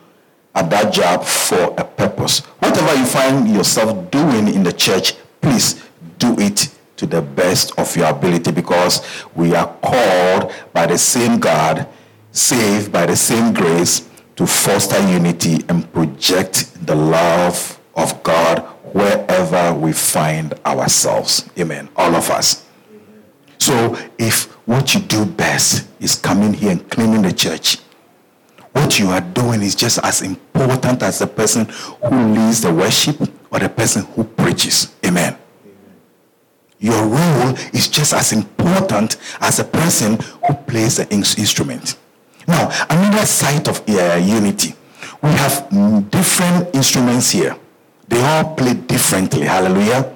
at 0.55 0.71
that 0.71 0.93
job 0.93 1.25
for 1.25 1.75
a 1.79 1.85
purpose. 1.85 2.41
Whatever 2.61 2.95
you 2.95 3.05
find 3.05 3.49
yourself 3.49 4.11
doing 4.11 4.49
in 4.49 4.63
the 4.63 4.73
church, 4.73 5.15
please 5.41 5.83
do 6.19 6.35
it 6.39 6.69
to 6.97 7.07
the 7.07 7.21
best 7.21 7.79
of 7.79 7.95
your 7.97 8.09
ability 8.09 8.53
because 8.53 9.03
we 9.35 9.55
are 9.55 9.67
called 9.83 10.53
by 10.73 10.87
the 10.87 10.97
same 10.99 11.39
God, 11.39 11.87
saved 12.33 12.93
by 12.93 13.07
the 13.07 13.17
same 13.17 13.53
grace 13.53 14.09
to 14.37 14.47
foster 14.47 14.99
unity 15.09 15.65
and 15.69 15.91
project 15.93 16.75
the 16.87 16.95
love 16.95 17.79
of 17.95 18.23
God 18.23 18.61
wherever 18.93 19.75
we 19.75 19.93
find 19.93 20.55
ourselves. 20.65 21.49
Amen. 21.59 21.89
All 21.97 22.15
of 22.15 22.31
us. 22.31 22.67
So 23.59 23.97
if 24.19 24.45
what 24.67 24.95
you 24.95 25.01
do 25.01 25.25
best 25.25 25.89
is 26.01 26.17
coming 26.17 26.53
here 26.53 26.73
and 26.73 26.91
cleaning 26.91 27.23
the 27.23 27.33
church, 27.33 27.79
what 28.73 28.99
you 28.99 29.09
are 29.09 29.21
doing 29.21 29.63
is 29.63 29.75
just 29.75 29.99
as 30.03 30.23
important 30.23 31.03
as 31.03 31.19
the 31.19 31.27
person 31.27 31.67
who 32.05 32.33
leads 32.33 32.63
the 32.63 32.73
worship 32.73 33.21
or 33.51 33.59
the 33.59 33.69
person 33.69 34.05
who 34.05 34.25
preaches. 34.25 34.95
Amen. 35.05 35.37
Your 36.79 37.07
role 37.07 37.55
is 37.73 37.87
just 37.89 38.13
as 38.13 38.33
important 38.33 39.17
as 39.41 39.59
the 39.59 39.65
person 39.65 40.19
who 40.47 40.55
plays 40.55 40.97
the 40.97 41.09
instrument. 41.13 41.97
Now, 42.47 42.71
another 42.91 43.27
side 43.27 43.69
of 43.69 43.83
uh, 43.89 44.17
unity. 44.17 44.75
We 45.23 45.31
have 45.31 45.69
different 46.11 46.75
instruments 46.75 47.31
here. 47.31 47.57
They 48.09 48.21
all 48.21 48.55
play 48.55 48.75
differently. 48.75 49.43
Hallelujah. 49.43 50.13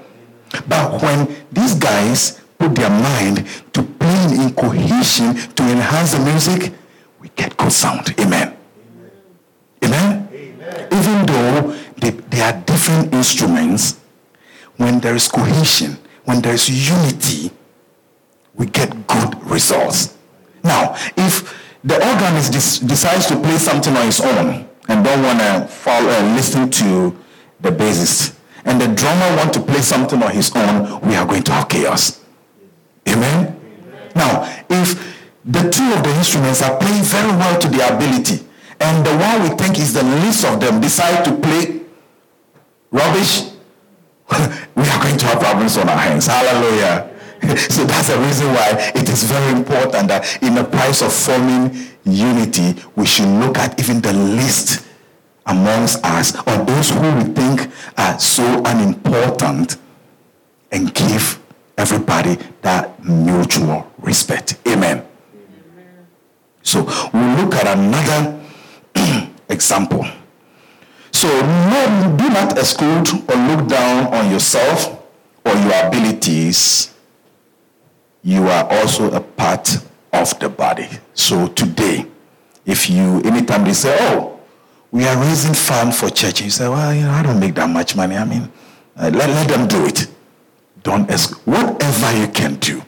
But 0.69 1.03
when 1.03 1.29
these 1.53 1.75
guys 1.75 2.41
put 2.59 2.75
their 2.75 2.91
mind 2.91 3.47
to 3.73 3.83
playing 3.83 4.41
in 4.41 4.55
cohesion 4.55 5.35
to 5.35 5.63
enhance 5.63 6.13
the 6.13 6.21
music, 6.21 6.73
we 7.21 7.29
get 7.37 7.57
good 7.57 7.73
sound. 7.73 8.15
Amen. 8.19 8.57
Amen. 9.85 10.29
Amen. 10.33 10.89
Even 10.93 11.27
though 11.27 11.77
they, 11.99 12.11
they 12.11 12.41
are 12.41 12.53
different 12.53 13.15
instruments, 13.15 14.01
when 14.77 15.01
there 15.01 15.15
is 15.15 15.29
cohesion, 15.29 15.97
when 16.25 16.41
there 16.43 16.55
is 16.55 16.69
unity, 16.69 17.51
we 18.55 18.67
get 18.67 19.07
good 19.07 19.43
results. 19.45 20.17
Now, 20.65 20.97
if 21.17 21.66
the 21.87 21.95
organist 21.95 22.53
des- 22.53 22.87
decides 22.87 23.27
to 23.27 23.37
play 23.41 23.57
something 23.59 23.97
on 23.97 24.07
his 24.07 24.21
own 24.21 24.69
and 24.89 25.05
don't 25.05 25.23
want 25.23 25.39
to 25.39 25.67
follow 25.73 26.11
uh, 26.11 26.35
listen 26.35 26.69
to 26.71 27.17
the 27.61 27.71
bassist, 27.71 28.37
and 28.65 28.81
the 28.81 28.89
drummer 28.89 29.37
want 29.37 29.53
to 29.55 29.61
play 29.61 29.81
something 29.81 30.23
on 30.23 30.31
his 30.31 30.55
own, 30.55 31.01
we 31.01 31.15
are 31.15 31.25
going 31.27 31.43
to 31.43 31.53
have 31.53 31.69
chaos. 31.69 32.23
Amen? 33.09 33.59
Now, 34.15 34.45
if 34.69 34.95
the 35.45 35.71
two 35.71 35.93
of 35.95 36.03
the 36.03 36.15
instruments 36.17 36.63
are 36.63 36.77
playing 36.79 37.03
very 37.05 37.31
well 37.31 37.59
to 37.59 37.69
their 37.69 37.95
ability, 37.95 38.45
and 38.81 39.07
the 39.07 39.17
one 39.17 39.43
we 39.49 39.57
think 39.57 39.79
is 39.79 39.95
the 39.95 40.03
least 40.03 40.45
of 40.45 40.61
them 40.61 40.81
decide 40.81 41.25
to 41.25 41.35
play 41.37 41.81
rubbish, 42.91 43.45
we 44.75 44.83
are 44.83 45.03
going 45.03 45.17
to 45.17 45.27
have 45.27 45.41
problems 45.41 45.79
on 45.79 45.89
our 45.89 45.97
hands. 45.97 46.27
Hallelujah. 46.27 47.16
so 47.69 47.85
that's 47.85 48.09
the 48.09 48.19
reason 48.19 48.47
why 48.49 48.93
it 48.95 49.09
is 49.09 49.25
very 49.25 49.53
important 49.53 50.09
that 50.09 50.43
in 50.43 50.55
the 50.55 50.65
price 50.65 51.03
of 51.03 51.13
forming 51.13 51.75
unity, 52.05 52.75
we 52.97 53.07
should 53.07 53.29
look 53.41 53.59
at 53.59 53.79
even 53.81 54.01
the 54.01 54.13
least 54.13 54.87
amongst 55.47 56.05
us 56.05 56.35
or 56.47 56.65
those 56.65 56.91
who 56.91 57.15
we 57.17 57.25
think 57.35 57.71
are 57.97 58.19
so 58.19 58.63
unimportant 58.65 59.77
and 60.73 60.93
give 60.95 61.41
everybody 61.79 62.37
that 62.63 63.03
mutual 63.05 63.91
respect. 63.99 64.59
Amen. 64.67 65.07
So 66.63 66.83
we'll 67.13 67.45
look 67.45 67.55
at 67.55 67.79
another 67.79 68.41
example. 69.49 70.05
So 71.13 71.29
no, 71.29 72.15
do 72.19 72.29
not 72.29 72.59
exclude 72.59 73.09
or 73.31 73.37
look 73.37 73.69
down 73.69 74.13
on 74.13 74.31
yourself 74.31 75.01
or 75.45 75.55
your 75.55 75.87
abilities. 75.87 76.93
You 78.27 78.49
are 78.49 78.67
also 78.69 79.13
a 79.13 79.21
part 79.21 79.69
of 80.13 80.37
the 80.41 80.49
body. 80.49 80.89
So 81.15 81.47
today, 81.47 82.07
if 82.65 82.91
you 82.91 83.21
anytime 83.21 83.63
they 83.63 83.73
say, 83.73 83.97
"Oh, 84.01 84.41
we 84.91 85.07
are 85.07 85.17
raising 85.17 85.55
fund 85.55 85.95
for 85.95 86.11
church," 86.11 86.41
you 86.41 86.51
say, 86.51 86.67
"Well, 86.69 86.93
you 86.93 87.03
know, 87.03 87.13
I 87.13 87.23
don't 87.23 87.39
make 87.39 87.55
that 87.55 87.71
much 87.71 87.95
money. 87.95 88.17
I 88.17 88.25
mean, 88.25 88.51
uh, 88.99 89.13
let, 89.15 89.31
let 89.31 89.47
them 89.47 89.69
do 89.69 89.87
it." 89.87 90.09
Don't 90.83 91.09
ask. 91.09 91.39
Whatever 91.47 92.19
you 92.19 92.27
can 92.27 92.57
do, 92.57 92.83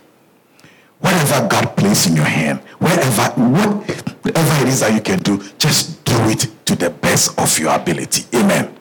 whatever 0.99 1.47
God 1.47 1.77
placed 1.77 2.09
in 2.09 2.17
your 2.17 2.25
hand, 2.25 2.59
wherever, 2.81 3.31
whatever 3.39 4.63
it 4.63 4.69
is 4.69 4.81
that 4.81 4.93
you 4.93 5.01
can 5.01 5.21
do, 5.21 5.41
just 5.57 6.05
do 6.05 6.19
it 6.31 6.49
to 6.65 6.75
the 6.75 6.91
best 6.91 7.39
of 7.39 7.57
your 7.61 7.73
ability. 7.77 8.25
Amen. 8.35 8.75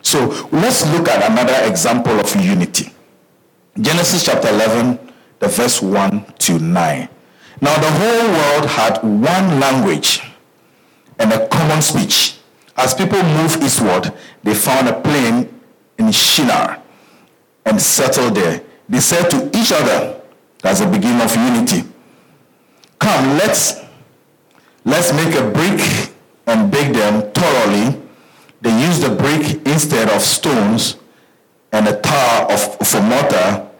So 0.00 0.48
let's 0.52 0.86
look 0.92 1.08
at 1.08 1.28
another 1.28 1.58
example 1.68 2.20
of 2.20 2.36
unity. 2.36 2.92
Genesis 3.80 4.22
chapter 4.24 4.48
11, 4.48 5.11
the 5.42 5.48
verse 5.48 5.82
1 5.82 6.24
to 6.38 6.60
9. 6.60 7.08
Now 7.60 7.74
the 7.80 7.90
whole 7.90 8.28
world 8.30 8.70
had 8.70 9.02
one 9.02 9.58
language 9.58 10.22
and 11.18 11.32
a 11.32 11.48
common 11.48 11.82
speech. 11.82 12.38
As 12.76 12.94
people 12.94 13.20
moved 13.24 13.60
eastward, 13.60 14.14
they 14.44 14.54
found 14.54 14.86
a 14.86 15.00
plain 15.00 15.52
in 15.98 16.12
Shinar 16.12 16.80
and 17.66 17.82
settled 17.82 18.36
there. 18.36 18.62
They 18.88 19.00
said 19.00 19.30
to 19.30 19.50
each 19.58 19.72
other, 19.72 20.20
that's 20.60 20.78
the 20.78 20.86
beginning 20.86 21.20
of 21.20 21.34
unity. 21.34 21.88
Come, 23.00 23.36
let's 23.36 23.80
let's 24.84 25.12
make 25.12 25.34
a 25.34 25.50
brick 25.50 26.12
and 26.46 26.70
bake 26.70 26.92
them 26.92 27.32
thoroughly. 27.32 28.00
They 28.60 28.80
used 28.80 29.02
the 29.02 29.10
brick 29.10 29.66
instead 29.66 30.08
of 30.08 30.22
stones 30.22 30.98
and 31.72 31.88
a 31.88 32.00
tar 32.00 32.52
of 32.52 32.78
for 32.86 33.02
mortar. 33.02 33.71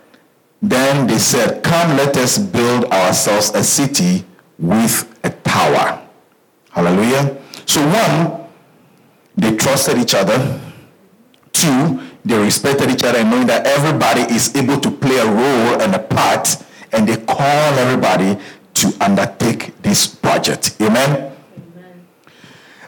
Then 0.63 1.09
they 1.09 1.19
said, 1.19 1.65
Come, 1.65 1.97
let 1.97 2.17
us 2.17 2.39
build 2.39 2.85
ourselves 2.85 3.51
a 3.51 3.65
city 3.65 4.25
with 4.59 5.13
a 5.25 5.31
tower. 5.31 6.07
Hallelujah. 6.71 7.37
So 7.67 7.81
one, 7.85 8.47
they 9.37 9.57
trusted 9.57 9.99
each 9.99 10.15
other. 10.15 10.61
Two, 11.53 12.01
they 12.25 12.39
respected 12.39 12.91
each 12.91 13.03
other 13.03 13.19
and 13.19 13.31
knowing 13.31 13.49
that 13.49 13.67
everybody 13.67 14.21
is 14.33 14.55
able 14.55 14.79
to 14.81 14.91
play 14.91 15.19
a 15.19 15.27
role 15.27 15.83
and 15.83 15.95
a 15.95 15.99
part, 15.99 16.57
and 16.93 17.09
they 17.09 17.17
call 17.17 17.75
everybody 17.79 18.39
to 18.75 18.93
undertake 19.01 19.83
this 19.83 20.07
project. 20.07 20.77
Amen. 20.81 21.33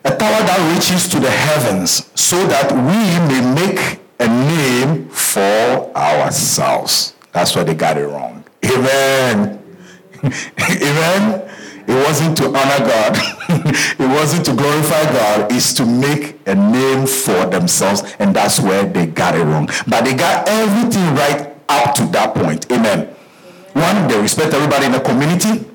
A 0.04 0.10
tower 0.10 0.42
that 0.46 0.74
reaches 0.74 1.08
to 1.08 1.18
the 1.18 1.30
heavens 1.30 2.10
so 2.14 2.46
that 2.46 2.70
we 2.70 3.18
may 3.28 3.54
make 3.54 4.00
a 4.20 4.28
name 4.28 5.08
for 5.08 5.90
ourselves. 5.96 7.13
That's 7.34 7.56
why 7.56 7.64
they 7.64 7.74
got 7.74 7.98
it 7.98 8.06
wrong. 8.06 8.44
Amen. 8.64 9.60
Amen. 10.22 11.50
It 11.86 12.06
wasn't 12.06 12.36
to 12.38 12.46
honor 12.46 12.86
God. 12.86 13.18
it 13.98 14.08
wasn't 14.08 14.46
to 14.46 14.54
glorify 14.54 15.02
God. 15.12 15.52
It's 15.52 15.74
to 15.74 15.84
make 15.84 16.38
a 16.46 16.54
name 16.54 17.06
for 17.06 17.44
themselves. 17.46 18.04
And 18.20 18.34
that's 18.34 18.60
where 18.60 18.84
they 18.84 19.06
got 19.06 19.34
it 19.34 19.42
wrong. 19.42 19.68
But 19.86 20.04
they 20.04 20.14
got 20.14 20.48
everything 20.48 21.14
right 21.16 21.54
up 21.68 21.94
to 21.96 22.06
that 22.12 22.34
point. 22.34 22.70
Amen. 22.70 23.08
One, 23.72 24.08
they 24.08 24.18
respect 24.20 24.54
everybody 24.54 24.86
in 24.86 24.92
the 24.92 25.00
community. 25.00 25.68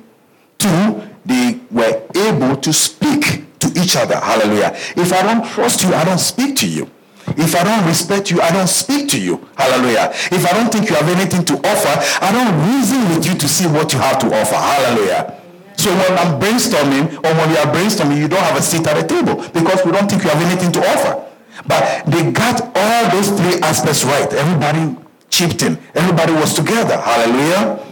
Two, 0.57 1.01
they 1.25 1.59
were 1.69 2.01
able 2.15 2.55
to 2.55 2.71
speak 2.71 3.59
to 3.59 3.67
each 3.79 3.97
other. 3.97 4.15
Hallelujah. 4.15 4.71
If 4.95 5.11
I 5.11 5.21
don't 5.23 5.45
trust 5.45 5.83
you, 5.83 5.93
I 5.93 6.05
don't 6.05 6.19
speak 6.19 6.55
to 6.57 6.67
you. 6.67 6.89
If 7.37 7.55
I 7.55 7.63
don't 7.63 7.85
respect 7.85 8.31
you, 8.31 8.41
I 8.41 8.51
don't 8.51 8.67
speak 8.67 9.09
to 9.09 9.19
you. 9.19 9.47
Hallelujah. 9.57 10.11
If 10.31 10.45
I 10.45 10.53
don't 10.57 10.71
think 10.71 10.89
you 10.89 10.95
have 10.95 11.09
anything 11.09 11.45
to 11.45 11.53
offer, 11.55 12.25
I 12.25 12.31
don't 12.31 12.53
reason 12.71 13.09
with 13.09 13.25
you 13.25 13.35
to 13.37 13.47
see 13.47 13.67
what 13.67 13.93
you 13.93 13.99
have 13.99 14.19
to 14.19 14.27
offer. 14.27 14.55
Hallelujah. 14.55 15.35
So 15.77 15.91
when 15.91 16.17
I'm 16.17 16.39
brainstorming 16.41 17.07
or 17.23 17.31
when 17.37 17.49
you 17.51 17.57
are 17.57 17.71
brainstorming, 17.73 18.17
you 18.17 18.27
don't 18.27 18.43
have 18.43 18.57
a 18.57 18.61
seat 18.61 18.85
at 18.85 18.99
the 18.99 19.07
table 19.07 19.35
because 19.53 19.85
we 19.85 19.91
don't 19.91 20.09
think 20.09 20.23
you 20.23 20.29
have 20.29 20.41
anything 20.41 20.71
to 20.73 20.79
offer. 20.79 21.25
But 21.67 22.05
they 22.05 22.31
got 22.31 22.75
all 22.75 23.11
those 23.11 23.29
three 23.29 23.61
aspects 23.61 24.03
right. 24.03 24.31
Everybody 24.33 24.97
chipped 25.29 25.61
in. 25.61 25.77
Everybody 25.95 26.33
was 26.33 26.53
together. 26.53 26.97
Hallelujah. 26.97 27.85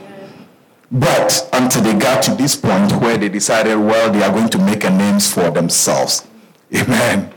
But 0.92 1.50
until 1.54 1.84
they 1.84 1.94
got 1.94 2.24
to 2.24 2.36
this 2.36 2.56
point 2.56 2.92
where 2.94 3.18
they 3.18 3.30
decided, 3.30 3.78
well, 3.78 4.12
they 4.12 4.24
are 4.24 4.32
going 4.32 4.50
to 4.50 4.58
make 4.58 4.84
a 4.84 4.90
names 4.90 5.34
for 5.34 5.50
themselves. 5.50 6.26
Amen. 6.76 7.34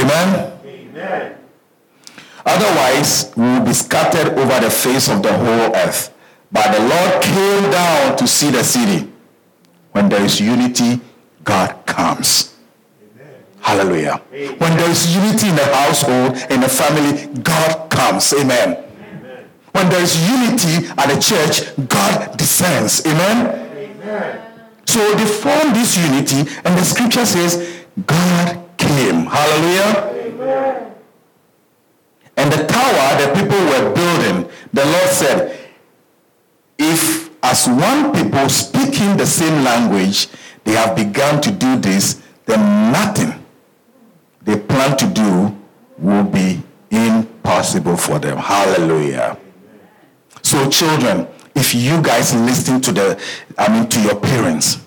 Amen. 0.00 0.58
Amen. 0.64 1.36
Otherwise, 2.44 3.32
we 3.36 3.44
will 3.44 3.64
be 3.64 3.72
scattered 3.72 4.38
over 4.38 4.60
the 4.60 4.70
face 4.70 5.08
of 5.08 5.22
the 5.22 5.32
whole 5.32 5.74
earth. 5.76 6.14
But 6.52 6.72
the 6.72 6.80
Lord 6.80 7.22
came 7.22 7.70
down 7.70 8.16
to 8.16 8.26
see 8.26 8.50
the 8.50 8.64
city. 8.64 9.12
When 9.92 10.08
there 10.08 10.22
is 10.22 10.40
unity, 10.40 11.00
God 11.44 11.86
comes. 11.86 12.56
Amen. 13.02 13.34
Hallelujah. 13.60 14.22
Amen. 14.32 14.58
When 14.58 14.76
there 14.76 14.90
is 14.90 15.14
unity 15.14 15.48
in 15.48 15.56
the 15.56 15.66
household, 15.66 16.36
in 16.50 16.60
the 16.60 16.68
family, 16.68 17.26
God 17.42 17.90
comes. 17.90 18.32
Amen. 18.32 18.76
Amen. 18.76 19.50
When 19.72 19.88
there 19.90 20.02
is 20.02 20.16
unity 20.28 20.88
at 20.96 21.14
the 21.14 21.20
church, 21.20 21.88
God 21.88 22.36
descends. 22.36 23.06
Amen. 23.06 23.68
So 24.86 25.14
they 25.14 25.24
form 25.24 25.72
this 25.72 25.96
unity, 25.96 26.50
and 26.64 26.76
the 26.76 26.82
scripture 26.82 27.24
says, 27.24 27.84
God 28.06 28.69
Hallelujah. 29.26 30.94
And 32.36 32.52
the 32.52 32.66
tower 32.66 33.20
the 33.20 33.32
people 33.34 33.58
were 33.58 33.94
building, 33.94 34.50
the 34.72 34.84
Lord 34.84 35.08
said, 35.10 35.58
if 36.78 37.30
as 37.42 37.68
one 37.68 38.12
people 38.12 38.48
speaking 38.48 39.16
the 39.16 39.26
same 39.26 39.62
language, 39.64 40.28
they 40.64 40.72
have 40.72 40.96
begun 40.96 41.40
to 41.42 41.50
do 41.50 41.78
this, 41.78 42.22
then 42.46 42.92
nothing 42.92 43.34
they 44.42 44.58
plan 44.58 44.96
to 44.96 45.06
do 45.06 45.56
will 45.98 46.24
be 46.24 46.62
impossible 46.90 47.96
for 47.96 48.18
them. 48.18 48.38
Hallelujah. 48.38 49.38
So 50.42 50.68
children, 50.70 51.28
if 51.54 51.74
you 51.74 52.00
guys 52.02 52.34
listen 52.34 52.80
to 52.80 52.92
the, 52.92 53.22
I 53.58 53.68
mean, 53.68 53.88
to 53.88 54.00
your 54.00 54.18
parents, 54.18 54.78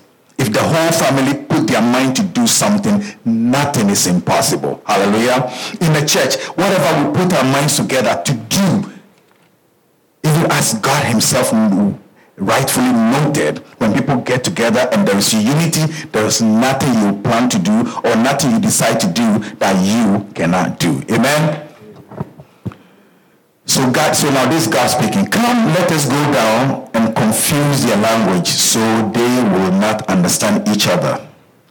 if 0.44 0.52
the 0.52 0.60
whole 0.60 0.92
family 0.92 1.42
put 1.46 1.66
their 1.68 1.80
mind 1.80 2.14
to 2.16 2.22
do 2.22 2.46
something, 2.46 3.02
nothing 3.24 3.88
is 3.88 4.06
impossible. 4.06 4.82
Hallelujah. 4.84 5.50
In 5.80 5.92
the 5.94 6.04
church, 6.06 6.36
whatever 6.56 7.08
we 7.08 7.16
put 7.16 7.32
our 7.32 7.44
minds 7.44 7.76
together 7.76 8.22
to 8.26 8.34
do, 8.34 8.92
even 10.22 10.50
as 10.52 10.74
God 10.74 11.02
himself 11.06 11.50
rightfully 12.36 12.92
noted, 12.92 13.58
when 13.78 13.94
people 13.94 14.16
get 14.16 14.44
together 14.44 14.86
and 14.92 15.08
there 15.08 15.16
is 15.16 15.32
unity, 15.32 15.86
there 16.12 16.26
is 16.26 16.42
nothing 16.42 16.92
you 17.02 17.22
plan 17.22 17.48
to 17.48 17.58
do 17.58 17.80
or 18.04 18.14
nothing 18.16 18.50
you 18.50 18.60
decide 18.60 19.00
to 19.00 19.06
do 19.06 19.38
that 19.56 19.74
you 19.80 20.30
cannot 20.34 20.78
do. 20.78 21.02
Amen. 21.10 21.63
So 23.74 23.90
God, 23.90 24.14
so 24.14 24.30
now 24.30 24.48
this 24.48 24.68
God 24.68 24.86
speaking, 24.86 25.26
come 25.26 25.66
let 25.74 25.90
us 25.90 26.06
go 26.06 26.32
down 26.32 26.88
and 26.94 27.12
confuse 27.16 27.82
their 27.82 27.96
language 27.96 28.46
so 28.46 28.78
they 29.10 29.42
will 29.50 29.72
not 29.72 30.08
understand 30.08 30.68
each 30.68 30.86
other. 30.86 31.18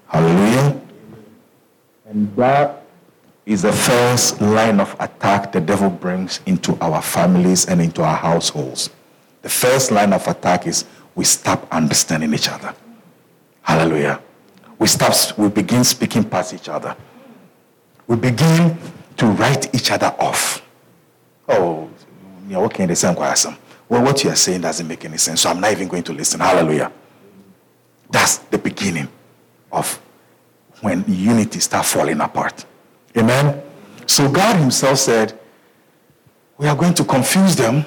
Hallelujah. 0.07 0.81
And 2.07 2.35
that 2.35 2.83
is 3.45 3.61
the 3.61 3.71
first 3.71 4.41
line 4.41 4.81
of 4.81 4.93
attack 4.99 5.53
the 5.53 5.61
devil 5.61 5.89
brings 5.89 6.41
into 6.45 6.77
our 6.81 7.01
families 7.01 7.67
and 7.67 7.81
into 7.81 8.03
our 8.03 8.17
households. 8.17 8.89
The 9.41 9.47
first 9.47 9.89
line 9.89 10.11
of 10.11 10.27
attack 10.27 10.67
is 10.67 10.83
we 11.15 11.23
stop 11.23 11.65
understanding 11.71 12.33
each 12.33 12.49
other. 12.49 12.75
Hallelujah. 13.61 14.19
We 14.77 14.87
stop, 14.87 15.37
we 15.37 15.47
begin 15.47 15.85
speaking 15.85 16.25
past 16.25 16.53
each 16.53 16.67
other. 16.67 16.97
We 18.07 18.17
begin 18.17 18.77
to 19.15 19.25
write 19.25 19.73
each 19.73 19.89
other 19.89 20.13
off. 20.19 20.59
Oh, 21.47 21.89
you're 22.47 22.71
in 22.71 22.87
the 22.87 22.95
same 22.95 23.15
question. 23.15 23.55
Well, 23.89 24.03
what 24.03 24.23
you 24.23 24.29
are 24.29 24.35
saying 24.35 24.61
doesn't 24.61 24.87
make 24.87 25.05
any 25.05 25.17
sense, 25.17 25.41
so 25.41 25.49
I'm 25.49 25.59
not 25.59 25.71
even 25.71 25.87
going 25.87 26.03
to 26.03 26.13
listen. 26.13 26.39
Hallelujah. 26.39 26.91
That's 28.09 28.37
the 28.37 28.57
beginning 28.57 29.07
of 29.71 29.99
when 30.81 31.03
unity 31.07 31.59
start 31.59 31.85
falling 31.85 32.19
apart. 32.21 32.65
Amen. 33.17 33.61
So 34.05 34.29
God 34.29 34.57
Himself 34.57 34.99
said, 34.99 35.39
"We 36.57 36.67
are 36.67 36.75
going 36.75 36.93
to 36.95 37.03
confuse 37.03 37.55
them, 37.55 37.85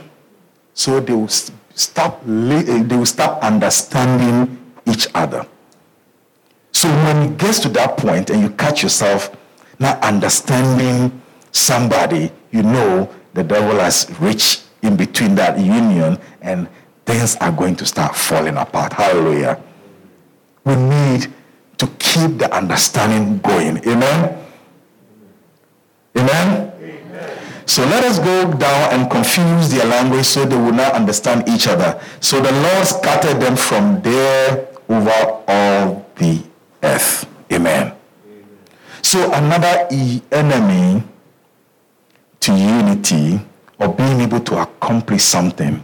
so 0.75 1.01
they 1.01 1.13
will 1.13 1.29
stop. 1.29 2.23
Eh, 2.27 2.83
they 2.83 2.97
will 2.97 3.07
stop 3.07 3.43
understanding 3.43 4.59
each 4.87 5.09
other." 5.15 5.47
So 6.73 6.89
when 6.89 7.33
it 7.33 7.39
gets 7.39 7.61
to 7.61 7.69
that 7.71 7.97
point, 7.97 8.31
and 8.31 8.43
you 8.43 8.51
catch 8.51 8.83
yourself 8.83 9.31
not 9.79 10.03
understanding 10.03 11.21
somebody, 11.53 12.31
you 12.51 12.63
know 12.63 13.09
the 13.37 13.45
devil 13.45 13.78
has 13.78 14.11
reached 14.18 14.64
in 14.82 14.97
between 14.97 15.34
that 15.34 15.59
union, 15.59 16.18
and 16.41 16.68
things 17.05 17.37
are 17.37 17.53
going 17.53 17.76
to 17.76 17.84
start 17.84 18.16
falling 18.16 18.57
apart. 18.57 18.93
Hallelujah. 18.95 19.61
We 20.64 20.74
need 20.74 21.28
to 21.76 21.87
keep 21.99 22.39
the 22.39 22.49
understanding 22.53 23.39
going. 23.39 23.76
Amen. 23.87 24.43
Amen? 26.16 26.72
Amen. 26.80 27.39
So 27.66 27.84
let 27.84 28.05
us 28.05 28.18
go 28.18 28.51
down 28.55 28.95
and 28.95 29.11
confuse 29.11 29.70
their 29.70 29.84
language 29.84 30.24
so 30.24 30.47
they 30.47 30.57
will 30.57 30.72
not 30.72 30.95
understand 30.95 31.47
each 31.47 31.68
other. 31.68 32.01
So 32.20 32.41
the 32.41 32.53
Lord 32.53 32.87
scattered 32.87 33.39
them 33.39 33.57
from 33.57 34.01
there 34.01 34.66
over 34.89 35.43
all 35.47 36.07
the 36.16 36.43
earth. 36.82 37.28
Amen. 37.53 37.93
Amen. 37.93 38.49
So 39.03 39.30
another 39.32 39.87
enemy 40.32 41.05
to 42.47 42.55
unity 42.55 43.41
or 43.81 43.89
being 43.89 44.21
able 44.21 44.39
to 44.39 44.63
accomplish 44.63 45.25
something 45.25 45.83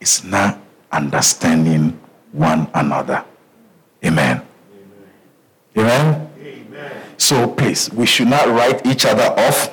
is 0.00 0.24
not 0.24 0.58
understanding 0.90 1.96
one 2.32 2.68
another. 2.74 3.24
Amen. 4.04 4.42
Amen. 5.78 6.30
Amen. 6.42 7.02
So 7.16 7.46
please, 7.46 7.92
we 7.92 8.04
should 8.04 8.26
not 8.26 8.48
write 8.48 8.84
each 8.84 9.06
other 9.06 9.30
off. 9.38 9.70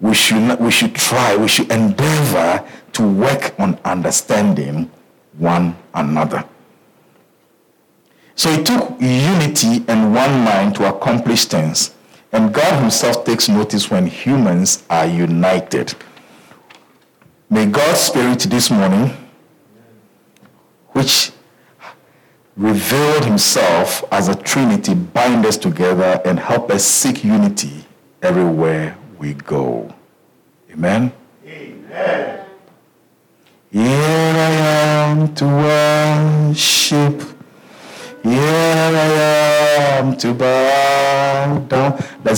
We 0.00 0.14
should 0.14 0.40
not, 0.40 0.60
we 0.60 0.70
should 0.70 0.94
try, 0.94 1.36
we 1.36 1.48
should 1.48 1.70
endeavor 1.70 2.64
to 2.94 3.02
work 3.06 3.54
on 3.58 3.78
understanding 3.84 4.90
one 5.36 5.76
another. 5.92 6.44
So 8.36 8.50
it 8.50 8.64
took 8.64 8.98
unity 9.00 9.84
and 9.86 10.14
one 10.14 10.44
mind 10.44 10.76
to 10.76 10.88
accomplish 10.88 11.44
things. 11.44 11.95
And 12.32 12.52
God 12.52 12.80
Himself 12.80 13.24
takes 13.24 13.48
notice 13.48 13.90
when 13.90 14.06
humans 14.06 14.84
are 14.90 15.06
united. 15.06 15.94
May 17.48 17.66
God's 17.66 18.00
Spirit 18.00 18.40
this 18.40 18.70
morning, 18.70 19.16
which 20.90 21.30
revealed 22.56 23.24
himself 23.24 24.02
as 24.10 24.28
a 24.28 24.34
trinity 24.34 24.94
bind 24.94 25.44
us 25.44 25.56
together 25.56 26.20
and 26.24 26.38
help 26.40 26.70
us 26.70 26.84
seek 26.84 27.22
unity 27.22 27.84
everywhere 28.22 28.96
we 29.18 29.34
go. 29.34 29.94
Amen. 30.70 31.12
Amen. 31.46 32.46
Here 33.70 33.82
I 33.82 34.50
am 35.10 35.34
to 35.34 35.44
worship. 35.44 37.35
Here 38.26 38.42
I 38.42 39.98
am 39.98 40.16
to 40.16 40.34
bow 40.34 41.58
down. 41.68 42.04
Let's 42.24 42.34